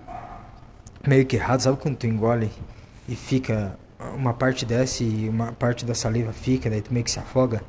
meio 1.07 1.25
que 1.25 1.35
errado, 1.35 1.61
sabe 1.61 1.77
quando 1.77 1.97
tu 1.97 2.07
engole 2.07 2.51
e 3.07 3.15
fica 3.15 3.77
uma 4.15 4.33
parte 4.33 4.65
desce 4.65 5.03
e 5.03 5.29
uma 5.29 5.51
parte 5.51 5.85
da 5.85 5.93
saliva 5.93 6.31
fica, 6.33 6.69
daí 6.69 6.81
tu 6.81 6.93
meio 6.93 7.03
que 7.03 7.11
se 7.11 7.19
afoga. 7.19 7.61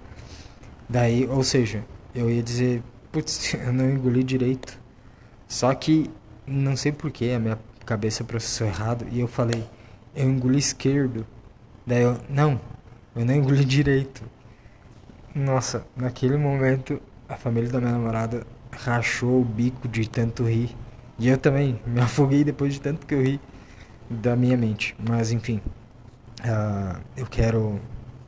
Daí, 0.92 1.26
ou 1.26 1.42
seja, 1.42 1.82
eu 2.14 2.30
ia 2.30 2.42
dizer, 2.42 2.82
putz, 3.10 3.54
eu 3.56 3.72
não 3.72 3.90
engoli 3.90 4.22
direito. 4.22 4.78
Só 5.48 5.74
que 5.74 6.10
não 6.46 6.76
sei 6.76 6.92
porquê, 6.92 7.32
a 7.34 7.38
minha 7.38 7.58
cabeça 7.86 8.22
processou 8.22 8.66
errado 8.66 9.06
e 9.10 9.18
eu 9.18 9.26
falei, 9.26 9.64
eu 10.14 10.28
engoli 10.28 10.58
esquerdo. 10.58 11.26
Daí 11.86 12.02
eu, 12.02 12.18
não, 12.28 12.60
eu 13.16 13.24
não 13.24 13.34
engoli 13.34 13.64
direito. 13.64 14.22
Nossa, 15.34 15.86
naquele 15.96 16.36
momento 16.36 17.00
a 17.26 17.36
família 17.38 17.70
da 17.70 17.80
minha 17.80 17.92
namorada 17.92 18.46
rachou 18.70 19.40
o 19.40 19.44
bico 19.44 19.88
de 19.88 20.06
tanto 20.06 20.44
rir. 20.44 20.76
E 21.18 21.26
eu 21.26 21.38
também 21.38 21.80
me 21.86 22.02
afoguei 22.02 22.44
depois 22.44 22.74
de 22.74 22.82
tanto 22.82 23.06
que 23.06 23.14
eu 23.14 23.22
ri 23.22 23.40
da 24.10 24.36
minha 24.36 24.58
mente. 24.58 24.94
Mas 25.08 25.32
enfim, 25.32 25.58
uh, 26.40 27.00
eu 27.16 27.26
quero 27.26 27.80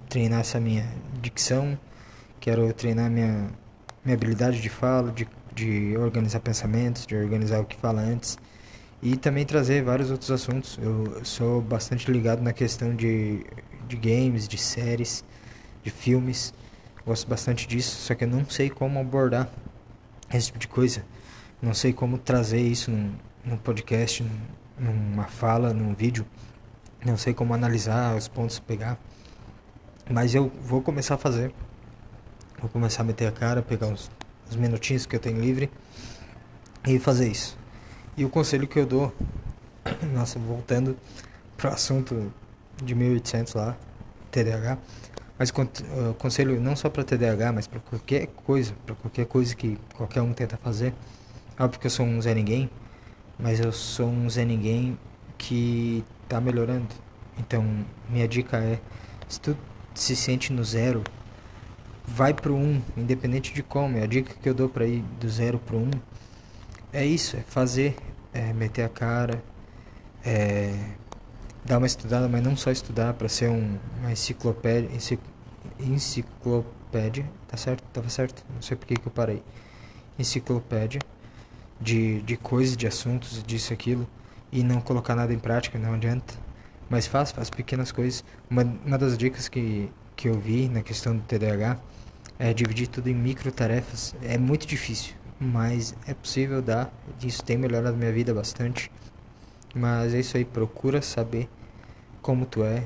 treinar 0.09 0.41
essa 0.41 0.59
minha 0.59 0.87
dicção, 1.21 1.79
quero 2.45 2.71
treinar 2.75 3.11
minha, 3.11 3.49
minha 4.05 4.15
habilidade 4.15 4.61
de 4.61 4.69
fala, 4.69 5.11
de, 5.11 5.27
de 5.55 5.97
organizar 5.97 6.41
pensamentos, 6.41 7.07
de 7.07 7.17
organizar 7.17 7.59
o 7.59 7.65
que 7.65 7.75
fala 7.75 8.03
antes 8.03 8.37
e 9.03 9.17
também 9.17 9.47
trazer 9.47 9.83
vários 9.83 10.11
outros 10.11 10.31
assuntos. 10.31 10.79
Eu 10.79 11.25
sou 11.25 11.63
bastante 11.63 12.11
ligado 12.13 12.43
na 12.43 12.53
questão 12.53 12.95
de, 12.95 13.47
de 13.89 13.97
games, 13.97 14.47
de 14.47 14.59
séries, 14.59 15.25
de 15.83 15.89
filmes. 15.89 16.53
Gosto 17.07 17.27
bastante 17.27 17.67
disso, 17.67 17.97
só 17.97 18.15
que 18.15 18.25
eu 18.25 18.29
não 18.29 18.45
sei 18.45 18.69
como 18.69 19.01
abordar 19.01 19.49
esse 20.31 20.49
tipo 20.49 20.59
de 20.59 20.69
coisa. 20.69 21.03
Não 21.63 21.73
sei 21.73 21.95
como 21.95 22.19
trazer 22.19 22.61
isso 22.61 22.91
num, 22.91 23.15
num 23.43 23.57
podcast, 23.57 24.23
num, 24.23 24.93
numa 24.93 25.25
fala, 25.25 25.73
num 25.73 25.95
vídeo. 25.95 26.27
Não 27.03 27.17
sei 27.17 27.33
como 27.33 27.55
analisar 27.55 28.15
os 28.15 28.29
pontos 28.29 28.59
pegar. 28.59 28.99
Mas 30.11 30.35
eu 30.35 30.53
vou 30.61 30.83
começar 30.83 31.15
a 31.15 31.19
fazer. 31.19 31.51
Vou 32.65 32.71
começar 32.71 33.03
a 33.03 33.05
meter 33.05 33.27
a 33.27 33.31
cara, 33.31 33.61
pegar 33.61 33.89
uns, 33.89 34.11
uns 34.49 34.57
minutinhos 34.57 35.05
que 35.05 35.15
eu 35.15 35.21
tenho 35.21 35.39
livre 35.39 35.71
e 36.87 36.99
fazer 36.99 37.29
isso. 37.29 37.59
E 38.17 38.25
o 38.25 38.31
conselho 38.31 38.67
que 38.67 38.79
eu 38.79 38.87
dou, 38.87 39.15
nossa, 40.15 40.39
voltando 40.39 40.97
pro 41.59 41.69
assunto 41.69 42.33
de 42.83 42.95
1800 42.95 43.53
lá, 43.53 43.77
TDAH, 44.31 44.79
mas 45.39 45.51
uh, 45.51 46.15
conselho 46.15 46.59
não 46.59 46.75
só 46.75 46.89
para 46.89 47.05
TDAH, 47.05 47.53
mas 47.53 47.67
para 47.67 47.81
qualquer 47.81 48.29
coisa, 48.29 48.73
para 48.87 48.95
qualquer 48.95 49.27
coisa 49.27 49.55
que 49.55 49.79
qualquer 49.95 50.23
um 50.23 50.33
tenta 50.33 50.57
fazer. 50.57 50.95
Óbvio 51.61 51.79
que 51.79 51.87
eu 51.87 51.91
sou 51.91 52.07
um 52.07 52.19
Zé 52.23 52.33
Ninguém, 52.33 52.71
mas 53.39 53.61
eu 53.61 53.73
sou 53.73 54.09
um 54.09 54.31
Zé 54.31 54.43
Ninguém 54.43 54.99
que 55.37 56.03
tá 56.27 56.41
melhorando. 56.41 56.89
Então, 57.39 57.85
minha 58.09 58.27
dica 58.27 58.57
é, 58.57 58.81
se 59.29 59.39
tu 59.39 59.55
se 59.95 60.17
sente 60.17 60.51
no 60.51 60.65
zero, 60.65 61.05
vai 62.07 62.35
pro 62.35 62.55
um, 62.55 62.81
independente 62.97 63.53
de 63.53 63.63
como. 63.63 64.03
A 64.03 64.07
dica 64.07 64.35
que 64.35 64.49
eu 64.49 64.55
dou 64.55 64.69
para 64.69 64.87
ir 64.87 65.03
do 65.21 65.29
zero 65.29 65.59
pro 65.59 65.79
um 65.79 65.91
é 66.93 67.05
isso, 67.05 67.37
é 67.37 67.41
fazer, 67.41 67.97
é 68.33 68.53
meter 68.53 68.85
a 68.85 68.89
cara, 68.89 69.43
é 70.25 70.73
dar 71.65 71.79
uma 71.79 71.87
estudada, 71.87 72.29
mas 72.29 72.43
não 72.43 72.57
só 72.57 72.71
estudar 72.71 73.15
para 73.15 73.29
ser 73.29 73.49
um, 73.49 73.79
uma 74.01 74.13
enciclopédia, 74.13 74.91
enciclopédia, 75.81 77.29
tá 77.49 77.57
certo? 77.57 77.83
Tava 77.93 78.09
certo? 78.09 78.45
Não 78.55 78.63
sei 78.63 78.77
por 78.77 78.87
que, 78.87 78.97
que 78.97 79.07
eu 79.07 79.13
parei. 79.13 79.43
Enciclopédia 80.19 81.01
de, 81.81 82.21
de 82.23 82.37
coisas, 82.37 82.77
de 82.77 82.87
assuntos, 82.87 83.43
disso 83.43 83.73
aquilo, 83.73 84.07
e 84.53 84.63
não 84.63 84.81
colocar 84.81 85.15
nada 85.15 85.33
em 85.33 85.39
prática, 85.39 85.79
não 85.79 85.95
adianta. 85.95 86.35
Mas 86.89 87.07
faz, 87.07 87.33
faz 87.33 87.51
pequenas 87.51 87.91
coisas. 87.91 88.23
Uma, 88.49 88.63
uma 88.85 88.99
das 88.99 89.17
dicas 89.17 89.49
que, 89.49 89.91
que 90.17 90.29
eu 90.29 90.39
vi 90.39 90.69
na 90.69 90.83
questão 90.83 91.17
do 91.17 91.23
TDAH 91.23 91.79
é 92.39 92.53
dividir 92.53 92.89
tudo 92.89 93.09
em 93.09 93.15
micro 93.15 93.51
tarefas. 93.53 94.15
É 94.23 94.37
muito 94.39 94.67
difícil, 94.67 95.15
mas 95.39 95.95
é 96.07 96.15
possível 96.15 96.61
dar. 96.61 96.93
Isso 97.23 97.43
tem 97.43 97.57
melhorado 97.57 97.97
minha 97.97 98.13
vida 98.13 98.33
bastante. 98.35 98.91
Mas 99.75 100.15
é 100.15 100.21
isso 100.21 100.37
aí, 100.37 100.45
procura 100.45 101.03
saber 101.03 101.49
como 102.23 102.47
tu 102.47 102.63
é, 102.63 102.85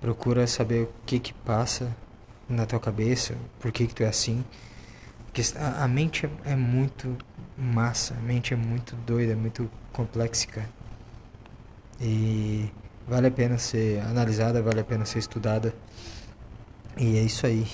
procura 0.00 0.46
saber 0.46 0.84
o 0.84 0.92
que 1.06 1.18
que 1.18 1.32
passa 1.32 1.94
na 2.48 2.66
tua 2.66 2.80
cabeça, 2.80 3.34
por 3.60 3.70
que 3.70 3.86
que 3.86 3.94
tu 3.94 4.02
é 4.02 4.06
assim. 4.06 4.44
Porque 5.26 5.42
a, 5.58 5.88
mente 5.88 6.26
é, 6.26 6.52
é, 6.52 6.56
muito 6.56 7.16
massa, 7.58 8.14
a 8.14 8.20
mente 8.20 8.54
é 8.54 8.56
muito 8.56 8.94
doida, 9.06 9.32
é 9.32 9.36
muito 9.36 9.70
complexa. 9.92 10.68
E 12.00 12.70
vale 13.06 13.26
a 13.26 13.30
pena 13.30 13.58
ser 13.58 14.00
analisada, 14.00 14.62
vale 14.62 14.80
a 14.80 14.84
pena 14.84 15.04
ser 15.04 15.18
estudada. 15.18 15.74
E 16.96 17.18
é 17.18 17.22
isso 17.22 17.46
aí. 17.46 17.66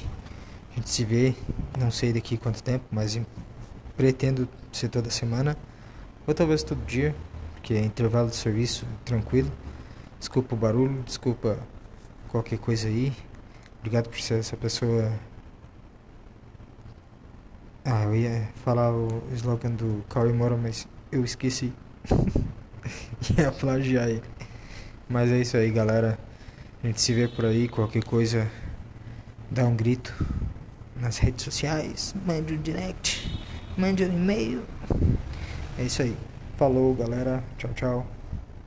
A 0.72 0.76
gente 0.76 0.88
se 0.90 1.04
vê, 1.04 1.34
não 1.78 1.90
sei 1.90 2.12
daqui 2.12 2.36
quanto 2.36 2.62
tempo, 2.62 2.84
mas 2.90 3.20
pretendo 3.96 4.48
ser 4.72 4.88
toda 4.88 5.10
semana, 5.10 5.56
ou 6.26 6.32
talvez 6.32 6.62
todo 6.62 6.84
dia 6.86 7.14
que 7.62 7.74
é 7.74 7.80
intervalo 7.80 8.30
de 8.30 8.36
serviço 8.36 8.86
tranquilo. 9.04 9.50
Desculpa 10.18 10.54
o 10.54 10.58
barulho, 10.58 11.02
desculpa 11.02 11.58
qualquer 12.28 12.58
coisa 12.58 12.88
aí. 12.88 13.12
Obrigado 13.80 14.08
por 14.08 14.20
ser 14.20 14.38
essa 14.38 14.56
pessoa. 14.56 15.12
Ah, 17.84 18.04
eu 18.04 18.14
ia 18.14 18.48
falar 18.64 18.92
o 18.92 19.22
slogan 19.32 19.70
do 19.70 20.04
Cauê 20.08 20.32
Moura, 20.32 20.56
mas 20.56 20.86
eu 21.10 21.24
esqueci. 21.24 21.72
ia 23.36 23.50
plagiar 23.50 24.08
ele. 24.08 24.22
Mas 25.08 25.30
é 25.30 25.38
isso 25.38 25.56
aí, 25.56 25.70
galera. 25.70 26.18
A 26.82 26.86
gente 26.86 27.00
se 27.00 27.12
vê 27.12 27.26
por 27.26 27.44
aí. 27.44 27.68
Qualquer 27.68 28.04
coisa, 28.04 28.50
dá 29.50 29.64
um 29.64 29.74
grito 29.74 30.14
nas 30.96 31.18
redes 31.18 31.44
sociais. 31.44 32.14
Mande 32.26 32.54
um 32.54 32.62
direct, 32.62 33.40
mande 33.76 34.04
um 34.04 34.12
e-mail. 34.12 34.62
É 35.78 35.84
isso 35.84 36.02
aí. 36.02 36.16
Falou, 36.56 36.94
galera. 36.94 37.42
Tchau, 37.58 37.70
tchau. 37.74 38.19